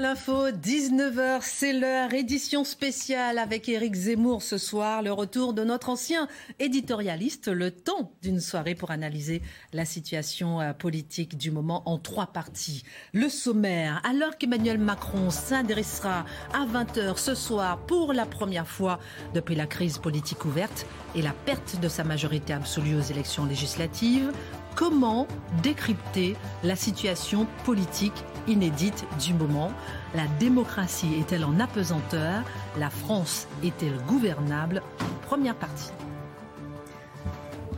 [0.00, 5.88] l'info, 19h, c'est l'heure, édition spéciale avec Éric Zemmour ce soir, le retour de notre
[5.88, 6.28] ancien
[6.58, 9.42] éditorialiste, le temps d'une soirée pour analyser
[9.72, 12.82] la situation euh, politique du moment en trois parties.
[13.12, 18.98] Le sommaire, alors qu'Emmanuel Macron s'adressera à 20h ce soir pour la première fois
[19.34, 24.32] depuis la crise politique ouverte et la perte de sa majorité absolue aux élections législatives,
[24.74, 25.26] comment
[25.62, 29.72] décrypter la situation politique inédite du moment.
[30.14, 32.42] La démocratie est-elle en apesanteur?
[32.78, 34.82] La France est-elle gouvernable?
[35.26, 35.90] Première partie.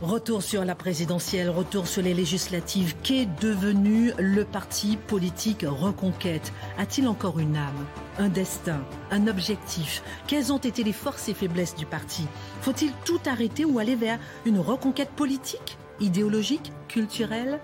[0.01, 2.95] Retour sur la présidentielle, retour sur les législatives.
[3.03, 6.53] Qu'est devenu le parti politique Reconquête?
[6.77, 7.85] A-t-il encore une âme,
[8.17, 8.79] un destin,
[9.11, 10.01] un objectif?
[10.25, 12.25] Quelles ont été les forces et faiblesses du parti?
[12.61, 17.59] Faut-il tout arrêter ou aller vers une reconquête politique, idéologique, culturelle?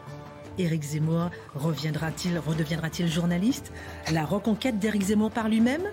[0.58, 3.72] Éric Zemmour reviendra-t-il, redeviendra-t-il journaliste?
[4.12, 5.84] La reconquête d'Éric Zemmour par lui-même?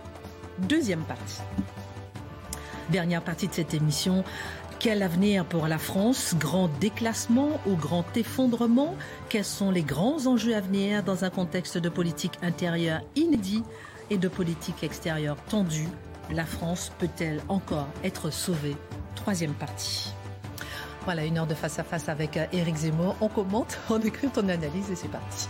[0.58, 1.40] Deuxième partie.
[2.90, 4.24] Dernière partie de cette émission.
[4.78, 6.34] Quel avenir pour la France?
[6.38, 8.96] Grand déclassement ou grand effondrement?
[9.28, 13.62] Quels sont les grands enjeux à venir dans un contexte de politique intérieure inédit
[14.10, 15.88] et de politique extérieure tendue?
[16.30, 18.76] La France peut-elle encore être sauvée?
[19.14, 20.12] Troisième partie.
[21.04, 23.16] Voilà, une heure de face à face avec euh, Éric Zemmour.
[23.20, 25.48] On commente, on écrit, on analyse et c'est parti.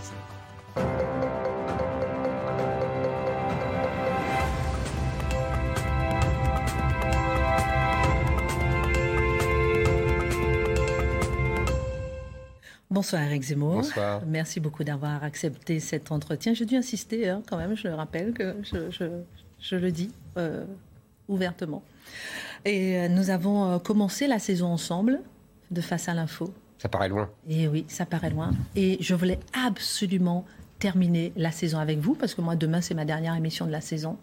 [12.89, 13.75] Bonsoir Eric Zemmour.
[13.75, 14.21] Bonsoir.
[14.25, 16.55] Merci beaucoup d'avoir accepté cet entretien.
[16.55, 20.63] J'ai dû insister hein, quand même, je le rappelle que je, le dis euh,
[21.27, 21.83] ouvertement.
[22.65, 25.19] Et euh, nous avons commencé la saison ensemble
[25.73, 26.53] de Face à l'info.
[26.77, 27.29] Ça paraît loin.
[27.49, 28.51] Et oui, ça paraît loin.
[28.75, 30.45] Et je voulais absolument
[30.79, 33.79] terminer la saison avec vous, parce que moi, demain, c'est ma dernière émission de la
[33.79, 34.17] saison.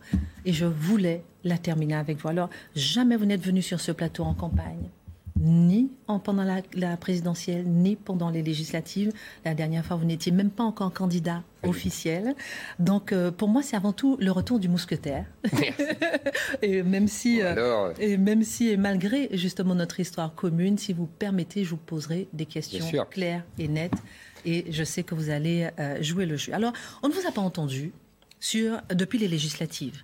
[0.45, 2.29] Et je voulais la terminer avec vous.
[2.29, 4.91] Alors, jamais vous n'êtes venu sur ce plateau en campagne
[5.39, 9.13] ni pendant la, présidentielle, ni pendant les législatives.
[9.45, 12.35] La dernière fois, vous n'étiez même pas encore candidat officiel.
[12.79, 15.27] Donc, euh, pour moi, c'est avant tout le retour du mousquetaire.
[16.63, 21.07] et même si, euh, et même si, et malgré justement notre histoire commune, si vous
[21.07, 24.03] permettez, je vous poserai des questions claires et nettes.
[24.45, 26.55] Et je sais que vous allez euh, jouer le jeu.
[26.55, 27.93] Alors, on ne vous a pas entendu
[28.39, 30.03] sur depuis les législatives.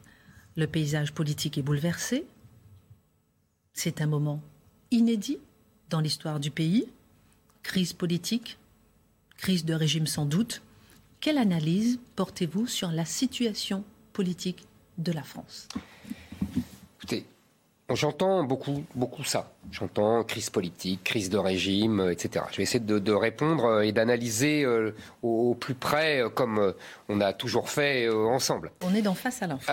[0.56, 2.26] Le paysage politique est bouleversé.
[3.72, 4.42] C'est un moment
[4.90, 5.38] inédit
[5.90, 6.88] dans l'histoire du pays,
[7.62, 8.58] crise politique,
[9.36, 10.62] crise de régime sans doute.
[11.20, 14.66] Quelle analyse portez-vous sur la situation politique
[14.98, 15.68] de la France?
[16.96, 17.26] Écoutez,
[17.90, 19.52] j'entends beaucoup, beaucoup ça.
[19.70, 22.44] J'entends crise politique, crise de régime, etc.
[22.52, 26.74] Je vais essayer de, répondre euh, et d'analyser euh, au, plus près, euh, comme
[27.08, 28.72] on a toujours fait ensemble.
[28.82, 29.70] On est d'en face à l'info.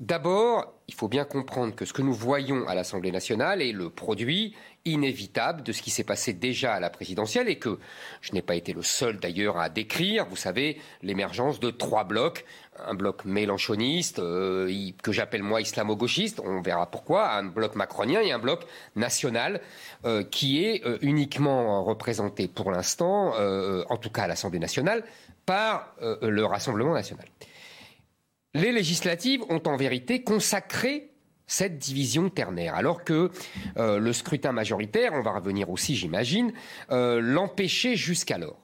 [0.00, 3.90] D'abord, il faut bien comprendre que ce que nous voyons à l'Assemblée nationale est le
[3.90, 4.54] produit
[4.84, 7.80] inévitable de ce qui s'est passé déjà à la présidentielle et que
[8.20, 12.44] je n'ai pas été le seul d'ailleurs à décrire, vous savez, l'émergence de trois blocs.
[12.86, 18.30] Un bloc mélanchoniste, euh, que j'appelle moi islamo-gauchiste, on verra pourquoi, un bloc macronien et
[18.30, 19.60] un bloc national
[20.04, 25.02] euh, qui est euh, uniquement représenté pour l'instant, en tout cas à l'Assemblée nationale,
[25.44, 27.26] par le Rassemblement national.
[28.54, 31.10] Les législatives ont en vérité consacré
[31.46, 33.30] cette division ternaire, alors que
[33.78, 36.52] euh, le scrutin majoritaire, on va revenir aussi j'imagine,
[36.90, 38.60] euh, l'empêchait jusqu'alors.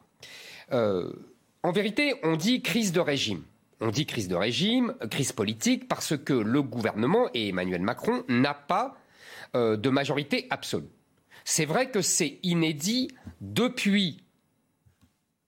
[0.72, 1.10] Euh,
[1.62, 3.42] en vérité, on dit crise de régime.
[3.80, 8.54] On dit crise de régime, crise politique, parce que le gouvernement et Emmanuel Macron n'a
[8.54, 8.96] pas
[9.54, 10.88] de majorité absolue.
[11.44, 13.08] C'est vrai que c'est inédit
[13.40, 14.24] depuis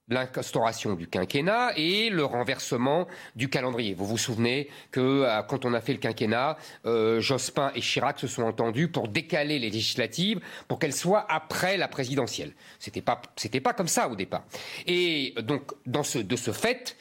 [0.09, 3.93] l'instauration du quinquennat et le renversement du calendrier.
[3.93, 8.19] Vous vous souvenez que euh, quand on a fait le quinquennat, euh, Jospin et Chirac
[8.19, 12.53] se sont entendus pour décaler les législatives pour qu'elles soient après la présidentielle.
[12.79, 14.45] C'était pas c'était pas comme ça au départ.
[14.85, 16.95] Et donc dans ce de ce fait,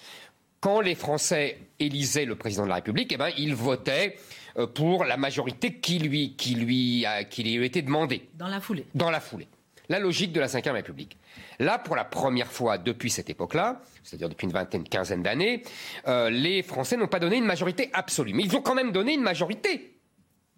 [0.60, 4.16] quand les Français élisaient le président de la République, eh ben ils votaient
[4.58, 8.28] euh, pour la majorité qui lui qui lui qui lui était demandée.
[8.34, 8.86] Dans la foulée.
[8.94, 9.46] Dans la foulée.
[9.88, 11.18] La logique de la Ve République.
[11.58, 15.62] Là, pour la première fois depuis cette époque-là, c'est-à-dire depuis une vingtaine, quinzaine d'années,
[16.06, 18.32] euh, les Français n'ont pas donné une majorité absolue.
[18.34, 19.98] Mais ils ont quand même donné une majorité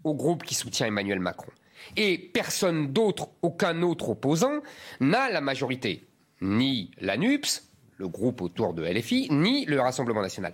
[0.05, 1.51] au groupe qui soutient Emmanuel Macron.
[1.97, 4.61] Et personne d'autre, aucun autre opposant,
[5.01, 6.07] n'a la majorité.
[6.41, 10.53] Ni la NUPS, le groupe autour de LFI, ni le Rassemblement national.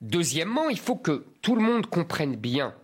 [0.00, 2.74] Deuxièmement, il faut que tout le monde comprenne bien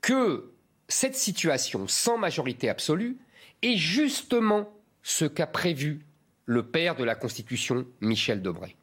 [0.00, 0.52] que
[0.88, 3.16] cette situation sans majorité absolue
[3.62, 4.72] est justement
[5.02, 6.04] ce qu'a prévu
[6.46, 8.76] le père de la Constitution, Michel Debré.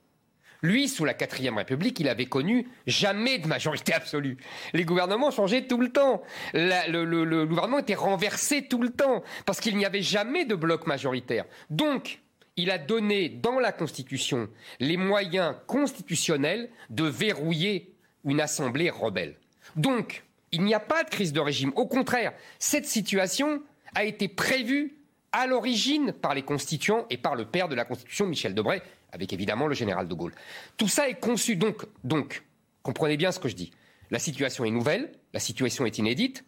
[0.62, 4.38] Lui, sous la quatrième République, il avait connu jamais de majorité absolue.
[4.74, 6.22] Les gouvernements changeaient tout le temps.
[6.54, 11.46] le, gouvernement était renversé tout le temps parce qu'il n'y avait jamais de bloc majoritaire.
[11.70, 12.20] Donc,
[12.58, 14.50] il a donné dans la Constitution
[14.82, 17.94] les moyens constitutionnels de verrouiller
[18.26, 19.38] une assemblée rebelle.
[19.78, 21.72] Donc, il n'y a pas de crise de régime.
[21.76, 23.62] Au contraire, cette situation
[23.96, 24.96] a été prévue
[25.32, 28.82] à l'origine par les constituants et par le père de la Constitution, Michel Debray,
[29.12, 30.34] avec évidemment le général de Gaulle.
[30.78, 31.56] Tout ça est conçu.
[31.56, 32.44] Donc, donc,
[32.84, 33.72] comprenez bien ce que je dis.
[34.12, 36.44] La situation est nouvelle, la situation est inédite,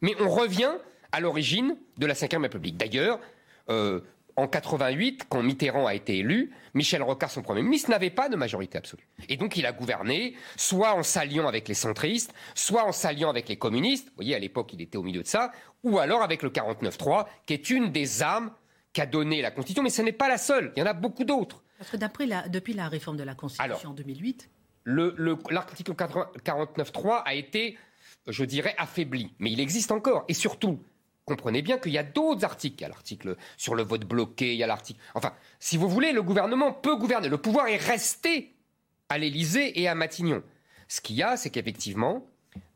[0.00, 0.72] mais on revient
[1.12, 2.76] à l'origine de la Ve République.
[2.76, 3.20] D'ailleurs,
[3.68, 4.00] euh,
[4.36, 8.36] en 88, quand Mitterrand a été élu, Michel Rocard, son Premier ministre, n'avait pas de
[8.36, 9.06] majorité absolue.
[9.28, 13.48] Et donc il a gouverné, soit en s'alliant avec les centristes, soit en s'alliant avec
[13.48, 15.52] les communistes, vous voyez, à l'époque il était au milieu de ça,
[15.82, 18.50] ou alors avec le 49-3, qui est une des armes
[18.92, 21.24] qu'a donné la Constitution, mais ce n'est pas la seule, il y en a beaucoup
[21.24, 21.62] d'autres.
[21.78, 24.50] Parce que d'après la, depuis la réforme de la Constitution en 2008...
[24.84, 27.78] L'article 49.3 a été,
[28.26, 30.24] je dirais, affaibli, mais il existe encore.
[30.26, 30.82] Et surtout,
[31.24, 32.76] comprenez bien qu'il y a d'autres articles.
[32.78, 35.00] Il y a l'article sur le vote bloqué, il y a l'article.
[35.14, 37.28] Enfin, si vous voulez, le gouvernement peut gouverner.
[37.28, 38.54] Le pouvoir est resté
[39.08, 40.42] à l'Élysée et à Matignon.
[40.88, 42.26] Ce qu'il y a, c'est qu'effectivement,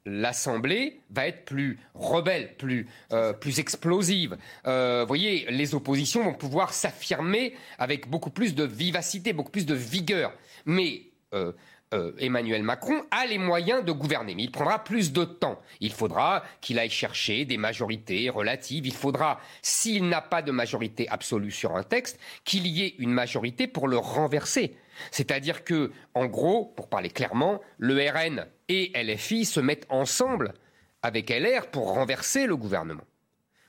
[0.07, 4.39] l'Assemblée va être plus rebelle, plus, euh, plus explosive.
[4.67, 9.67] Euh, vous voyez, les oppositions vont pouvoir s'affirmer avec beaucoup plus de vivacité, beaucoup plus
[9.67, 10.33] de vigueur.
[10.65, 11.03] Mais
[11.35, 11.53] euh,
[11.95, 15.61] euh, Emmanuel Macron a les moyens de gouverner, mais il prendra plus de temps.
[15.81, 18.87] Il faudra qu'il aille chercher des majorités relatives.
[18.87, 23.13] Il faudra, s'il n'a pas de majorité absolue sur un texte, qu'il y ait une
[23.13, 24.77] majorité pour le renverser.
[25.13, 30.55] C'est-à-dire que, en gros, pour parler clairement, le RN et LFI se mettent ensemble
[31.03, 33.05] avec LR pour renverser le gouvernement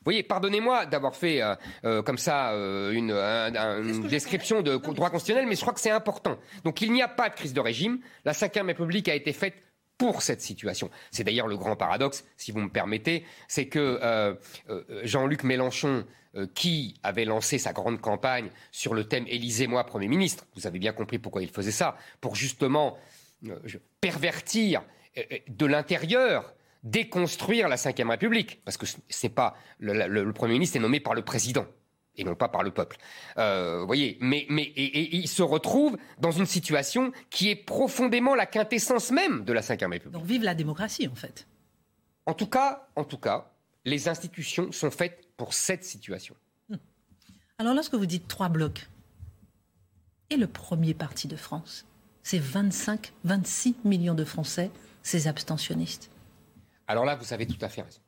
[0.08, 5.56] voyez, pardonnez-moi d'avoir fait euh, euh, comme ça euh, une, description de droit constitutionnel, mais
[5.56, 6.38] je crois que c'est important.
[6.64, 8.00] Donc il n'y a pas de crise de régime.
[8.24, 9.56] La Ve République a été faite
[9.98, 10.90] pour cette situation.
[11.12, 14.38] C'est d'ailleurs le grand paradoxe, si vous me permettez, c'est que
[15.04, 16.06] Jean-Luc Mélenchon,
[16.54, 20.94] qui avait lancé sa grande campagne sur le thème Élisez-moi Premier ministre, vous avez bien
[20.94, 22.96] compris pourquoi il faisait ça, pour justement
[24.00, 24.84] pervertir
[25.48, 26.54] de l'intérieur
[26.84, 31.24] déconstruire la Ve République, parce que c'est pas le, Premier ministre est nommé par le
[31.24, 31.66] président
[32.16, 32.98] et non pas par le peuple.
[33.38, 38.46] Euh, voyez, mais, mais et, il se retrouve dans une situation qui est profondément la
[38.46, 40.12] quintessence même de la Ve République.
[40.12, 41.48] Donc vive la démocratie en fait.
[42.26, 43.52] En tout cas, en tout cas,
[43.86, 46.36] les institutions sont faites pour cette situation.
[46.70, 46.76] Hmm.
[47.60, 48.88] Alors lorsque vous dites trois blocs,
[50.30, 51.86] et le premier parti de France,
[52.24, 54.72] c'est 25, 26 millions de Français,
[55.04, 56.12] ces abstentionnistes.
[56.88, 58.00] Alors là, vous avez tout à fait raison.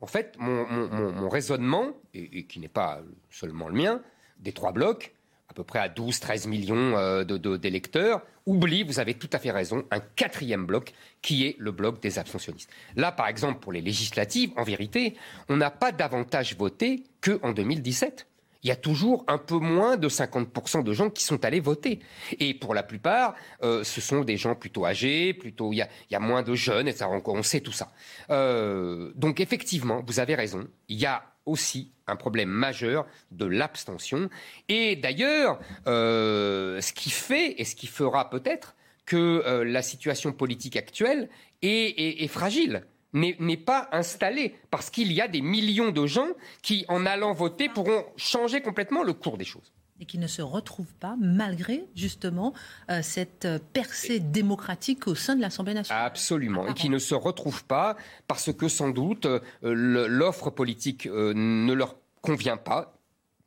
[0.00, 4.00] En fait, mon, raisonnement, et, qui n'est pas seulement le mien,
[4.38, 5.12] des trois blocs,
[5.48, 9.84] à peu près à 12-13 millions euh, d'électeurs, oublie, vous avez tout à fait raison,
[9.90, 12.70] un quatrième bloc qui est le bloc des abstentionnistes.
[12.96, 15.16] Là, par exemple, pour les législatives, en vérité,
[15.48, 18.26] on n'a pas davantage voté qu'en 2017
[18.62, 22.00] il y a toujours un peu moins de 50% de gens qui sont allés voter.
[22.38, 26.20] Et pour la plupart, euh, ce sont des gens plutôt âgés, plutôt il y a,
[26.20, 27.92] moins de jeunes, et ça, on, sait tout ça.
[28.30, 34.28] Euh, donc effectivement, vous avez raison, il y a aussi un problème majeur de l'abstention.
[34.68, 38.74] Et d'ailleurs, euh, ce qui fait et ce qui fera peut-être
[39.06, 41.28] que la situation politique actuelle
[41.62, 46.28] est fragile n'est pas installé parce qu'il y a des millions de gens
[46.62, 49.72] qui, en allant voter, pourront changer complètement le cours des choses.
[50.02, 52.54] Et qui ne se retrouvent pas malgré justement
[52.90, 56.06] euh, cette euh, percée démocratique au sein de l'Assemblée nationale.
[56.06, 61.72] Absolument, et qui ne se retrouvent pas parce que sans doute euh, l'offre politique ne
[61.74, 62.99] leur convient pas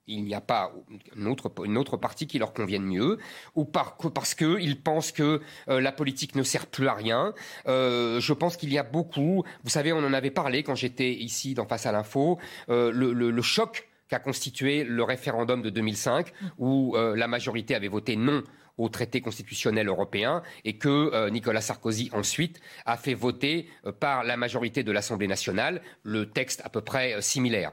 [0.08, 0.74] il n'y a pas
[1.16, 3.18] une autre, une autre partie qui leur convienne mieux,
[3.56, 7.34] ou par, parce qu'ils pensent que euh, la politique ne sert plus à rien.
[7.68, 11.12] Euh, je pense qu'il y a beaucoup, vous savez, on en avait parlé quand j'étais
[11.12, 15.70] ici dans Face à l'info, euh, le, le, le, choc qu'a constitué le référendum de
[15.70, 18.44] 2005, où la majorité avait voté non
[18.78, 24.24] au traité constitutionnel européen et que euh, Nicolas Sarkozy ensuite a fait voter euh, par
[24.24, 27.72] la majorité de l'Assemblée nationale le texte à peu près similaire.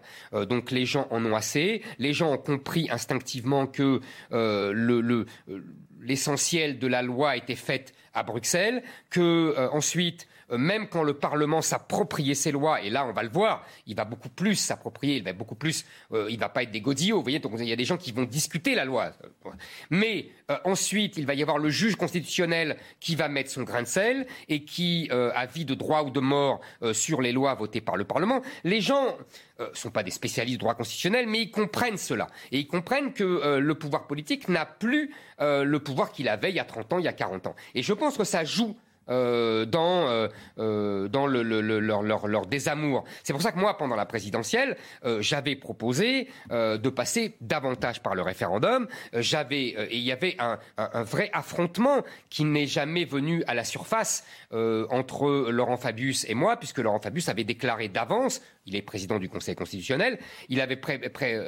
[0.48, 4.00] donc les gens en ont assez, les gens ont compris instinctivement que
[6.00, 11.62] l'essentiel de la loi était fait à Bruxelles, que ensuite euh, même quand le Parlement
[11.62, 15.22] s'appropriait ses lois, et là on va le voir, il va beaucoup plus s'approprier, il
[15.22, 17.72] va beaucoup plus, euh, il va pas être des godillots, vous voyez, donc il y
[17.72, 19.12] a des gens qui vont discuter la loi.
[19.90, 23.82] Mais euh, ensuite, il va y avoir le juge constitutionnel qui va mettre son grain
[23.82, 26.60] de sel et qui a vie de droit ou de mort
[26.92, 28.42] sur les lois votées par le Parlement.
[28.64, 29.16] Les gens
[29.58, 32.28] ne sont pas des spécialistes du droit constitutionnel, mais ils comprennent cela.
[32.52, 36.60] Et ils comprennent que le pouvoir politique n'a plus le pouvoir qu'il avait il y
[36.60, 37.56] a 30 ans, il y a 40 ans.
[37.74, 38.76] Et je pense que ça joue
[39.10, 43.04] euh, dans, euh, euh, dans le, leur, leur, désamour.
[43.24, 44.76] C'est pour ça que moi, pendant la présidentielle,
[45.20, 48.86] j'avais proposé de passer davantage par le référendum.
[49.12, 53.64] J'avais et il y avait un, un, vrai affrontement qui n'est jamais venu à la
[53.64, 59.18] surface entre Laurent Fabius et moi, puisque Laurent Fabius avait déclaré d'avance, il est président
[59.18, 61.38] du Conseil constitutionnel, il avait pré, pré,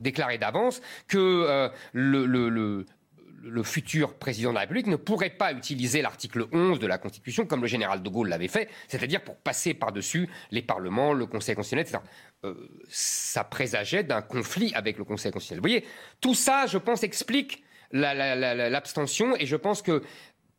[0.00, 2.86] déclaré d'avance que le,
[3.42, 7.46] le, futur président de la République ne pourrait pas utiliser l'article 11 de la Constitution
[7.46, 11.54] comme le général de Gaulle l'avait fait, c'est-à-dire pour passer par-dessus les parlements, le Conseil
[11.54, 12.02] constitutionnel, etc.
[12.44, 12.54] Euh,
[12.88, 15.60] ça présageait d'un conflit avec le Conseil constitutionnel.
[15.60, 15.84] Vous voyez,
[16.20, 20.02] tout ça, je pense, explique l'abstention et je pense que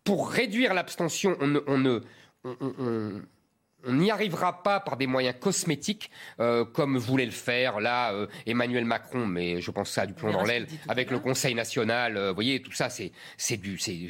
[0.04, 2.02] pour réduire l'abstention, on ne
[3.88, 8.86] n'y arrivera pas par des moyens cosmétiques euh, comme voulait le faire là euh, Emmanuel
[8.86, 12.18] Macron, mais je pense ça a du plomb dans l'aile avec le Conseil national.
[12.18, 14.10] Euh, vous voyez, tout ça, c'est c'est du, c'est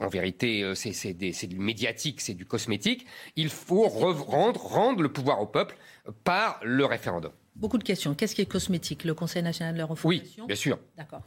[0.00, 3.06] en vérité, c'est c'est du médiatique, c'est du cosmétique.
[3.36, 5.76] Il faut rendre rendre le pouvoir au peuple
[6.24, 7.32] par le référendum.
[7.54, 8.14] Beaucoup de questions.
[8.14, 9.04] Qu'est-ce qui est cosmétique?
[9.04, 10.78] Le Conseil national de la refondation Oui, bien sûr.
[10.96, 11.22] D'accord.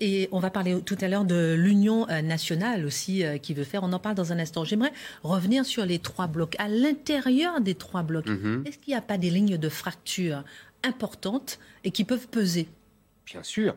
[0.00, 3.64] Et, on va parler tout à l'heure de l'union euh, nationale aussi euh, qui veut
[3.64, 3.82] faire.
[3.82, 4.64] On en parle dans un instant.
[4.64, 4.92] J'aimerais
[5.22, 6.54] revenir sur les trois blocs.
[6.58, 8.64] À l'intérieur des trois blocs, mhm.
[8.66, 10.44] est-ce qu'il n'y a pas des lignes de fracture
[10.82, 12.68] importantes et qui peuvent peser?
[13.26, 13.74] Bien sûr.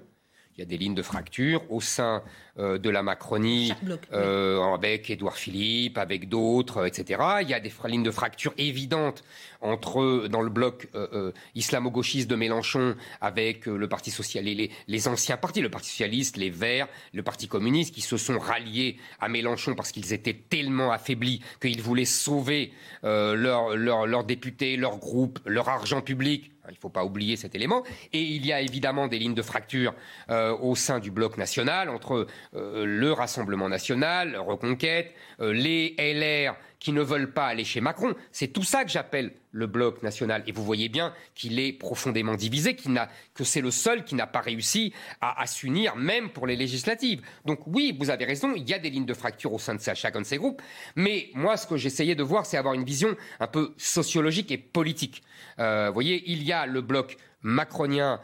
[0.56, 2.24] Il y a des lignes de fracture au sein
[2.60, 3.72] euh, de la Macronie,
[4.14, 7.22] euh, avec Édouard Philippe, avec d'autres, etc.
[7.44, 9.24] Il y a des lignes de fracture évidentes
[9.62, 15.38] entre dans le bloc euh, islamo-gauchiste de Mélenchon avec le Parti social et les, anciens
[15.38, 19.76] partis, le Parti socialiste, les Verts, le Parti communiste, qui se sont ralliés à Mélenchon
[19.76, 22.74] parce qu'ils étaient tellement affaiblis qu'ils voulaient sauver
[23.04, 26.52] leurs leur, députés, leur groupe, leur argent public.
[26.70, 27.84] Il ne faut pas oublier cet élément.
[28.12, 29.94] Et il y a évidemment des lignes de fracture
[30.30, 37.02] au sein du bloc national entre le Rassemblement national, Reconquête, euh, les LR qui ne
[37.02, 38.14] veulent pas aller chez Macron.
[38.32, 40.44] C'est tout ça que j'appelle le bloc national.
[40.46, 44.42] Et vous voyez bien qu'il est profondément divisé, que c'est le seul qui n'a pas
[44.42, 47.22] réussi à, s'unir, même pour les législatives.
[47.46, 49.82] Donc oui, vous avez raison, il y a des lignes de fracture au sein de
[49.82, 50.62] chacun de ces groupes.
[50.96, 54.58] Mais moi, ce que j'essayais de voir, c'est avoir une vision un peu sociologique et
[54.60, 55.24] politique.
[55.58, 58.20] Euh, vous voyez, il y a le bloc macronien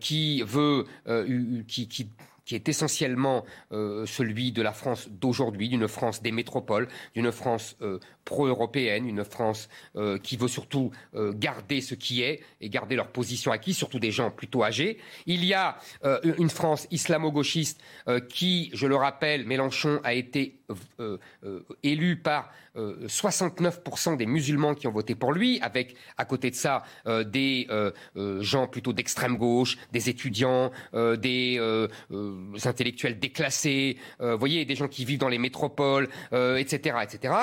[0.00, 0.86] qui veut,
[1.66, 2.10] qui, qui
[2.44, 7.76] qui est essentiellement euh, celui de la France d'aujourd'hui, d'une France des métropoles, d'une France
[7.82, 13.08] euh, pro-européenne, une France euh, qui veut surtout garder ce qui est et garder leur
[13.08, 14.98] position acquise, surtout des gens plutôt âgés.
[15.26, 15.76] Il y a
[16.38, 17.80] une France islamo-gauchiste
[18.28, 20.56] qui, je le rappelle, Mélenchon a été
[21.82, 26.84] élu par 69% des musulmans qui ont voté pour lui, avec à côté de ça
[27.26, 27.68] des
[28.40, 31.58] gens plutôt d'extrême gauche, des étudiants, des
[32.64, 37.34] intellectuels déclassés, euh, vous voyez, des gens qui vivent dans les métropoles, etc., euh, etc.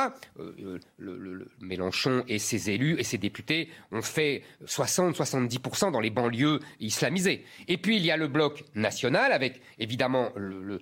[0.69, 6.59] Euh, le, Mélenchon et ses élus et ses députés ont fait 60-70% dans les banlieues
[6.79, 7.45] islamisées.
[7.67, 10.79] Et puis il y a le bloc national avec évidemment le,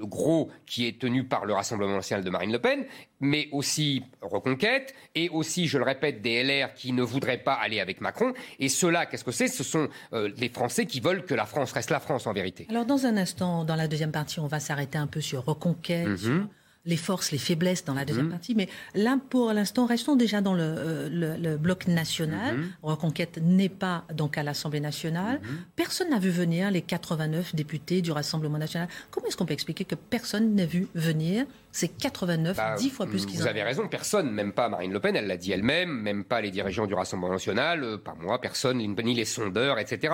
[0.00, 2.86] gros qui est tenu par le Rassemblement national de Marine Le Pen,
[3.20, 7.80] mais aussi Reconquête, et aussi, je le répète, des LR qui ne voudraient pas aller
[7.80, 8.32] avec Macron.
[8.58, 9.48] Et cela, qu'est-ce que c'est?
[9.48, 12.66] Ce sont les Français qui veulent que la France reste la France en vérité.
[12.70, 16.06] Alors dans un instant, dans la deuxième partie, on va s'arrêter un peu sur reconquête,
[16.06, 16.16] mhm.
[16.16, 16.48] sur
[16.88, 18.32] les forces, les faiblesses dans la deuxième mhm.
[18.32, 18.54] partie.
[18.54, 22.56] Mais là, pour l'instant, restons déjà dans le, euh, bloc national.
[22.56, 22.68] Mhm.
[22.82, 25.40] Reconquête n'est pas donc à l'Assemblée nationale.
[25.76, 28.88] Personne n'a vu venir les 89 députés du Rassemblement national.
[29.10, 31.44] Comment est-ce qu'on peut expliquer que personne n'a vu venir
[31.78, 34.98] ces 89, bah, 10 fois plus qu'ils Vous avez raison, personne, même pas Marine Le
[34.98, 38.40] Pen, elle l'a dit elle-même, même pas les dirigeants du Rassemblement national, euh, pas moi,
[38.40, 40.12] personne, ni les sondeurs, etc.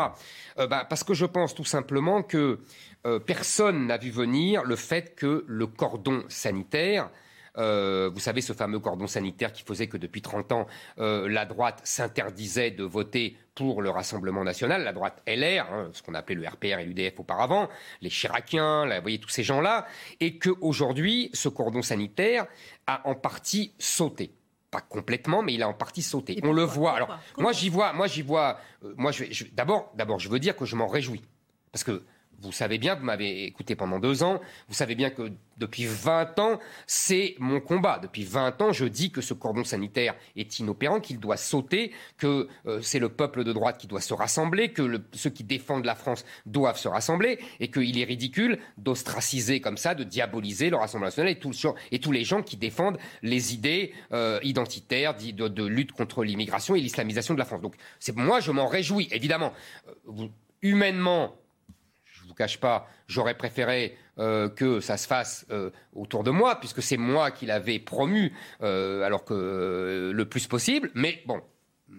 [0.59, 2.59] Euh, bah, parce que je pense tout simplement que
[3.06, 7.09] euh, personne n'a vu venir le fait que le cordon sanitaire
[7.56, 12.70] vous savez, ce fameux cordon sanitaire qui faisait que depuis 30 ans, la droite s'interdisait
[12.70, 16.80] de voter pour le Rassemblement national, la droite LR, hein, ce qu'on appelait le RPR
[16.80, 17.68] et l'UDF auparavant,
[18.00, 19.87] les Chiraciens, vous voyez tous ces gens-là,
[20.20, 22.46] et qu'aujourd'hui, ce cordon sanitaire
[22.87, 24.32] a en partie sauté
[24.75, 26.40] pas complètement, mais il a en partie sauté.
[26.42, 26.96] On le voit.
[26.96, 28.58] Alors, moi, j'y vois, moi, j'y vois.
[28.84, 31.23] Euh, moi, je, d'abord, d'abord, je veux dire que je m'en réjouis
[31.70, 32.02] parce que
[32.41, 36.38] vous savez bien, vous m'avez écouté pendant deux ans, vous savez bien que depuis 20
[36.38, 37.99] ans, c'est mon combat.
[38.03, 42.49] Depuis 20 ans, je dis que ce cordon sanitaire est inopérant, qu'il doit sauter, que
[42.67, 45.95] euh, c'est le peuple de droite qui doit se rassembler, que ceux qui défendent la
[45.95, 51.07] France doivent se rassembler, et qu'il est ridicule d'ostraciser comme ça, de diaboliser le Rassemblement
[51.07, 56.75] national et, tous les gens qui défendent les idées euh, identitaires de, lutte contre l'immigration
[56.75, 57.62] et l'islamisation de la France.
[57.62, 57.75] Donc,
[58.14, 59.53] moi, je m'en réjouis, évidemment.
[60.09, 60.29] Euh,
[60.62, 61.35] humainement,
[62.35, 66.83] vous cache pas, j'aurais préféré euh, que ça se fasse euh, autour de moi, puisque
[66.83, 70.91] c'est moi qui l'avais promu, euh, alors que le plus possible.
[70.95, 71.41] Mais bon,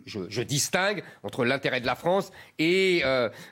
[0.06, 3.04] je, distingue entre l'intérêt de la France et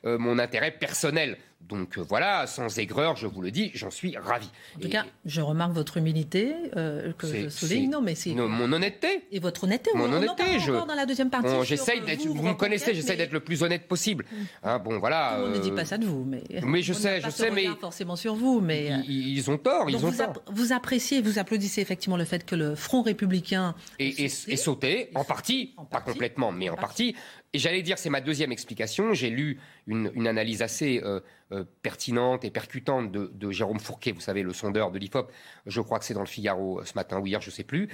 [0.04, 1.38] mon intérêt personnel.
[1.70, 4.50] Donc euh, voilà, sans aigreur, je vous le dis, j'en suis ravi.
[4.76, 7.90] En tout cas, je remarque votre humilité, euh, que je souligne.
[7.90, 9.24] Non, mais c'est mon honnêteté.
[9.32, 9.92] Et votre honnêteté.
[9.96, 10.60] Mon honnêteté.
[10.60, 11.48] je dans la deuxième partie.
[11.64, 12.26] j'essaye d'être.
[12.26, 14.26] Vous, me connaissez, j'essaie d'être le plus honnête possible.
[14.32, 14.36] Mm.
[14.64, 15.40] Hein, bon, voilà.
[15.40, 16.44] On ne dit euh, pas ça de vous, mais.
[16.64, 20.10] Mais je sais, je sais, mais forcément sur vous, mais ils, ont tort, ils ont
[20.10, 20.44] vous tort.
[20.52, 25.76] vous appréciez, vous applaudissez effectivement le fait que le Front républicain est sauté, en partie,
[25.92, 27.16] pas complètement, mais en partie.
[27.56, 29.14] Et j'allais dire, c'est ma deuxième explication.
[29.14, 31.20] J'ai lu une, analyse assez euh,
[31.52, 35.32] euh, pertinente et percutante de, Jérôme Fourquet, vous savez, le sondeur de l'IFOP,
[35.68, 37.64] je crois que c'est dans le Figaro euh, ce matin ou hier, je ne sais
[37.64, 37.90] plus,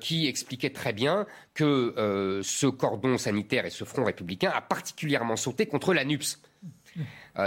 [0.00, 5.66] qui expliquait très bien que ce cordon sanitaire et ce front républicain a particulièrement sauté
[5.66, 6.40] contre la NUPS.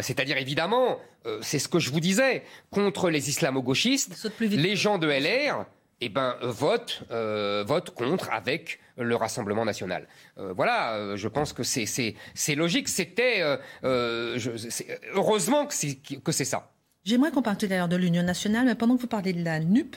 [0.02, 1.00] C'est-à-dire, évidemment,
[1.42, 5.66] c'est ce que je vous disais, contre les islamo-gauchistes, les gens de LR,
[6.02, 10.08] eh ben, votent, votent contre avec le Rassemblement national.
[10.38, 12.16] Euh, voilà, euh, je pense que c'est
[12.56, 12.90] logique.
[12.90, 14.38] C'était euh,
[15.14, 16.72] heureusement que c'est ça.
[17.04, 19.44] J'aimerais qu'on parle tout à l'heure de l'Union nationale, mais pendant que vous parlez de
[19.44, 19.96] la NUP,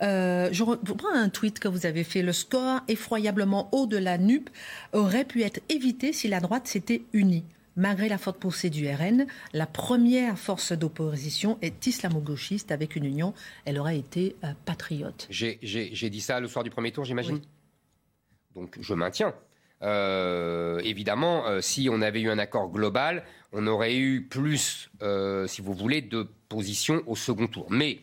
[0.00, 2.22] je reprends un tweet que vous avez fait.
[2.22, 4.48] Le score effroyablement haut de la NUP
[4.92, 7.44] aurait pu être évité si la droite s'était unie.
[7.78, 12.72] Malgré la forte poussée du RN, la première force d'opposition est islamo-gauchiste.
[12.72, 13.34] Avec une union,
[13.66, 14.34] elle aurait été
[14.64, 15.26] patriote.
[15.28, 17.40] J'ai dit ça le soir du premier tour, j'imagine?
[18.56, 19.34] Donc je maintiens.
[19.82, 25.46] Euh, évidemment, euh, si on avait eu un accord global, on aurait eu plus, euh,
[25.46, 27.66] si vous voulez, de positions au second tour.
[27.70, 28.00] Mais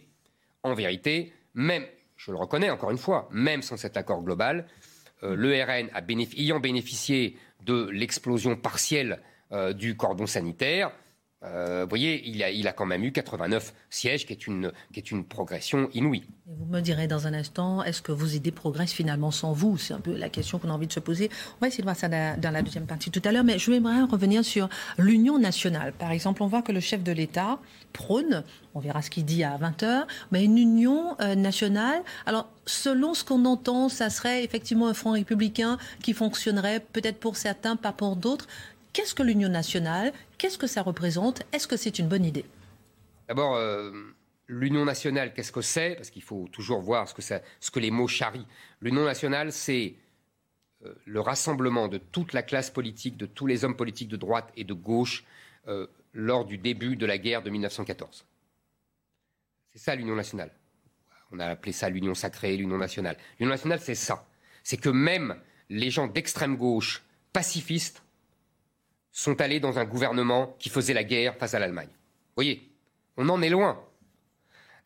[0.62, 1.84] en vérité, même,
[2.16, 4.68] je le reconnais encore une fois, même sans cet accord global,
[5.22, 5.90] le RN
[6.38, 9.22] ayant bénéficié de l'explosion partielle
[9.74, 10.92] du cordon sanitaire,
[11.44, 15.00] vous voyez, il a, il a quand même eu 89 sièges, qui est une, qui
[15.00, 16.24] est une progression inouïe.
[16.48, 19.78] vous me direz dans un instant, est-ce que vos idées progressent finalement sans vous?
[19.78, 21.30] C'est un peu la question qu'on a envie de se poser.
[21.58, 23.72] On va essayer de voir ça dans la deuxième partie tout à l'heure, mais je
[23.72, 25.94] voudrais revenir sur l'union nationale.
[25.94, 27.60] Par exemple, on voit que le chef de l'État
[27.94, 32.02] prône, on verra ce qu'il dit à 20h, mais une union euh, nationale.
[32.26, 37.38] Alors, selon ce qu'on entend, ça serait effectivement un front républicain qui fonctionnerait peut-être pour
[37.38, 38.48] certains, pas pour d'autres.
[38.94, 40.14] Qu'est-ce que l'Union nationale?
[40.38, 41.42] Qu'est-ce que ça représente?
[41.52, 42.46] Est-ce que c'est une bonne idée?
[43.28, 43.92] D'abord, euh,
[44.48, 45.96] l'Union nationale, qu'est-ce que c'est?
[45.96, 48.46] Parce qu'il faut toujours voir ce que, les mots charrient.
[48.82, 49.96] L'Union nationale, c'est
[50.86, 54.52] euh, le rassemblement de toute la classe politique, de tous les hommes politiques de droite
[54.56, 55.24] et de gauche
[55.68, 58.26] euh, lors du début de la guerre de 1914.
[59.72, 60.52] C'est ça l'Union nationale.
[61.32, 63.18] On a appelé ça l'Union sacrée, l'Union nationale.
[63.40, 64.28] L'Union nationale, c'est ça.
[64.62, 65.36] C'est que même
[65.70, 67.02] les gens d'extrême gauche,
[67.32, 68.03] pacifistes,
[69.14, 71.88] sont allés dans un gouvernement qui faisait la guerre face à l'Allemagne.
[71.88, 72.68] Vous voyez,
[73.16, 73.80] on en est loin.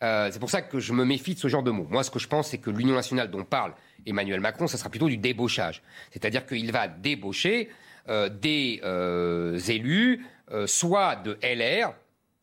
[0.03, 1.87] Euh, c'est pour ça que je me méfie de ce genre de mots.
[1.89, 3.73] Moi, ce que je pense, c'est que l'Union nationale dont parle
[4.05, 5.81] Emmanuel Macron, ça sera plutôt du débauchage.
[6.11, 7.69] C'est-à-dire qu'il va débaucher
[8.09, 10.25] euh, des euh, élus,
[10.65, 11.93] soit de LR,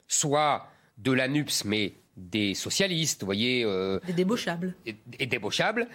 [0.09, 0.69] soit
[0.99, 3.65] de l'ANUPS, mais des socialistes, vous voyez.
[4.07, 4.75] des débauchables.
[4.87, 5.89] Et, et débauchables,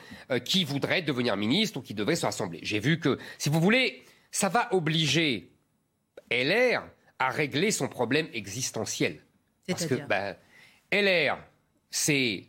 [0.43, 2.59] qui voudraient devenir ministres ou qui devraient se rassembler.
[2.63, 5.49] J'ai vu que, si vous voulez, ça va obliger
[6.31, 6.83] LR
[7.19, 9.21] a réglé son problème existentiel.
[9.67, 10.35] Parce que ben,
[10.91, 11.37] LR,
[11.91, 12.45] c'est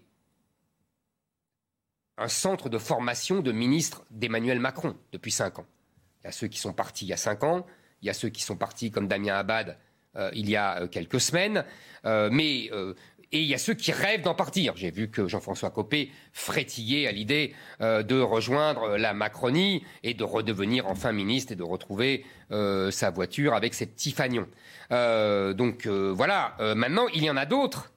[2.17, 5.67] un centre de formation de ministres d'Emmanuel Macron depuis cinq ans.
[6.23, 7.67] Il y a ceux qui sont partis il y a cinq ans,
[8.03, 9.79] il y a ceux qui sont partis comme Damien Abad
[10.17, 11.65] euh, il y a euh, quelques semaines,
[12.05, 12.69] euh, mais
[13.33, 14.75] et il y a ceux qui rêvent d'en partir.
[14.77, 20.25] J'ai vu que Jean-François Copé frétillait à l'idée euh, de rejoindre la Macronie et de
[20.25, 24.49] redevenir enfin ministre et de retrouver euh, sa voiture avec ses petits fagnons.
[24.93, 27.93] Euh, donc voilà, maintenant, il y en a d'autres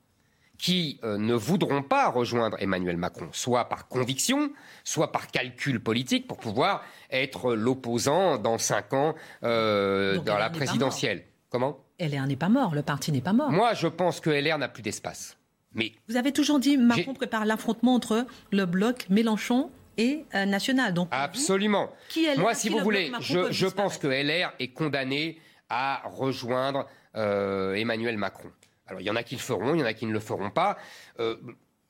[0.64, 4.54] qui euh, ne voudront pas rejoindre Emmanuel Macron, soit par conviction,
[4.86, 11.26] soit par calcul politique, pour pouvoir être l'opposant dans cinq ans euh, dans la présidentielle.
[11.50, 11.83] Comment?
[12.00, 13.52] LR n'est pas mort, le parti n'est pas mort.
[13.52, 15.38] Moi, je pense que LR n'a plus d'espace.
[15.74, 20.94] Mais vous avez toujours dit Macron prépare l'affrontement entre le bloc Mélenchon et euh, national.
[20.94, 21.90] Donc absolument.
[22.10, 26.88] qui est Moi, si vous voulez, je, je pense que LR est condamné à rejoindre
[27.16, 28.50] Emmanuel Macron.
[28.88, 30.20] Alors il y en a qui le feront, il y en a qui ne le
[30.20, 30.78] feront pas.
[31.20, 31.36] Euh,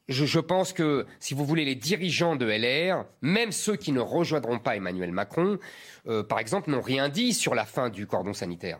[0.10, 4.60] je, pense que, si vous voulez, les dirigeants de LR, même ceux qui ne rejoindront
[4.60, 5.60] pas Emmanuel Macron,
[6.08, 8.80] euh, par exemple, n'ont rien dit sur la fin du cordon sanitaire.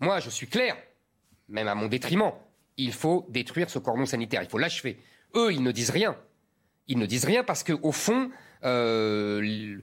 [0.00, 0.76] Moi, je suis clair,
[1.48, 2.32] même à mon détriment.
[2.76, 4.98] Il faut détruire ce cordon sanitaire, il faut l'achever.
[5.34, 6.16] Eux, ils ne disent rien.
[6.86, 8.30] Ils ne disent rien parce qu'au fond,
[8.64, 9.80] euh,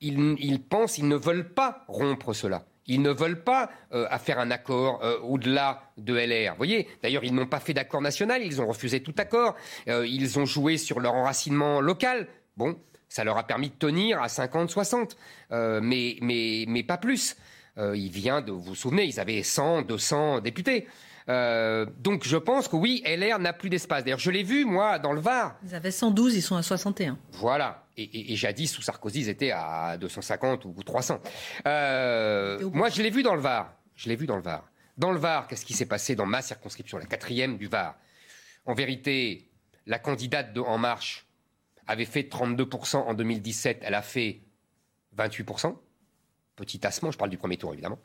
[0.00, 2.64] ils pensent, ils ne veulent pas rompre cela.
[2.86, 6.52] Ils ne veulent pas euh, faire un accord euh, au-delà de LR.
[6.52, 9.56] Vous voyez, d'ailleurs, ils n'ont pas fait d'accord national, ils ont refusé tout accord.
[9.88, 12.28] Ils ont joué sur leur enracinement local.
[12.56, 15.16] Bon, ça leur a permis de tenir à 50, 60,
[15.50, 17.36] mais, mais, mais pas plus.
[17.78, 20.86] Il vient de, vous vous souvenez, ils avaient 100, 200 députés.
[21.28, 24.04] Euh, donc je pense que oui, LR n'a plus d'espace.
[24.04, 25.56] D'ailleurs, je l'ai vu, moi, dans le Var.
[25.64, 27.18] Ils avaient 112, ils sont à 61.
[27.32, 27.84] Voilà.
[27.96, 31.18] Et, jadis, sous Sarkozy, ils étaient à 250 ou 300.
[31.66, 33.74] Euh, moi, je l'ai vu dans le Var.
[33.94, 34.68] Je l'ai vu dans le Var.
[34.98, 37.96] Dans le Var, qu'est-ce qui s'est passé dans ma circonscription, la quatrième du Var?
[38.66, 39.48] En vérité,
[39.86, 41.26] la candidate de En Marche
[41.86, 44.42] avait fait 32% en 2017, elle a fait
[45.16, 45.74] 28%.
[46.56, 47.98] Petit tassement, je parle du premier tour évidemment.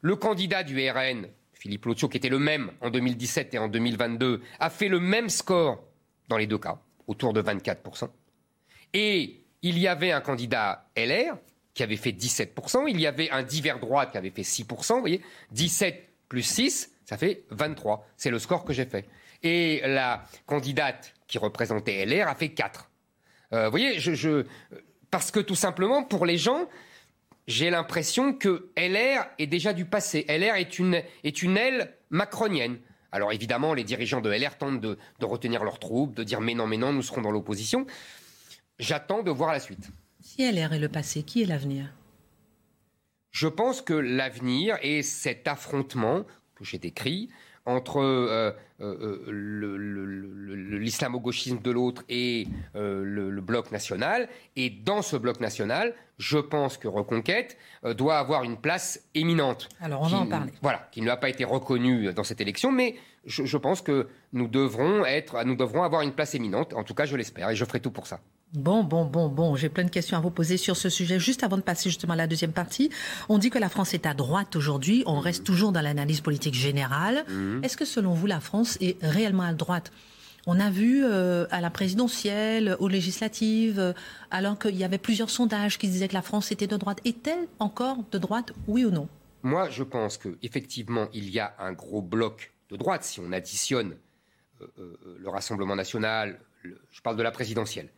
[0.00, 4.42] Le candidat du RN, Philippe Lotio, qui était le même en 2017 et en 2022,
[4.58, 5.84] a fait le même score
[6.28, 8.08] dans les deux cas, autour de 24%.
[8.94, 11.36] Et il y avait un candidat LR
[11.74, 15.00] qui avait fait 17%, il y avait un divers droite qui avait fait 6%, vous
[15.00, 18.06] voyez, 17 plus 6, ça fait 23.
[18.16, 19.06] C'est le score que j'ai fait.
[19.42, 22.90] Et la candidate qui représentait LR a fait 4.
[23.52, 23.98] Euh, vous voyez,
[25.10, 26.68] parce que tout simplement, pour les gens,
[27.46, 30.24] j'ai l'impression que LR est déjà du passé.
[30.28, 32.78] LR est une, est une aile macronienne.
[33.10, 36.66] Alors évidemment, les dirigeants de LR tentent de, retenir leurs troupes, de dire mais non,
[36.66, 37.86] mais non, nous serons dans l'opposition.
[38.78, 39.90] J'attends de voir la suite.
[40.20, 41.92] Si LR est le passé, qui est l'avenir?
[43.30, 46.24] Je pense que l'avenir est cet affrontement
[46.54, 47.28] que j'ai décrit
[47.64, 54.28] entre euh, euh, euh, l'islamo-gauchisme de l'autre et le, bloc national.
[54.56, 57.56] Et dans ce bloc national, je pense que Reconquête
[57.96, 59.68] doit avoir une place éminente.
[59.80, 60.52] Alors on va en parler.
[60.62, 64.08] Voilà, qui ne a pas été reconnue dans cette élection, mais je, je pense que
[64.32, 66.74] nous devrons être, nous devrons avoir une place éminente.
[66.74, 68.20] En tout cas, je l'espère, et je ferai tout pour ça.
[68.52, 69.56] Bon, bon, bon, bon.
[69.56, 71.18] J'ai plein de questions à vous poser sur ce sujet.
[71.18, 72.90] Juste avant de passer justement à la deuxième partie,
[73.30, 75.02] on dit que la France est à droite aujourd'hui.
[75.06, 77.24] On reste toujours dans l'analyse politique générale.
[77.28, 77.64] Mhm.
[77.64, 79.90] Est-ce que selon vous, la France est réellement à droite?
[80.46, 83.92] On a vu euh, à la présidentielle, aux législatives, euh,
[84.30, 86.98] alors qu'il y avait plusieurs sondages qui disaient que la France était de droite.
[87.04, 89.08] Est-elle encore de droite, oui ou non?
[89.44, 93.94] Moi, je pense qu'effectivement, il y a un gros bloc de droite si on additionne
[94.78, 97.88] euh, le Rassemblement national, je parle de la présidentielle,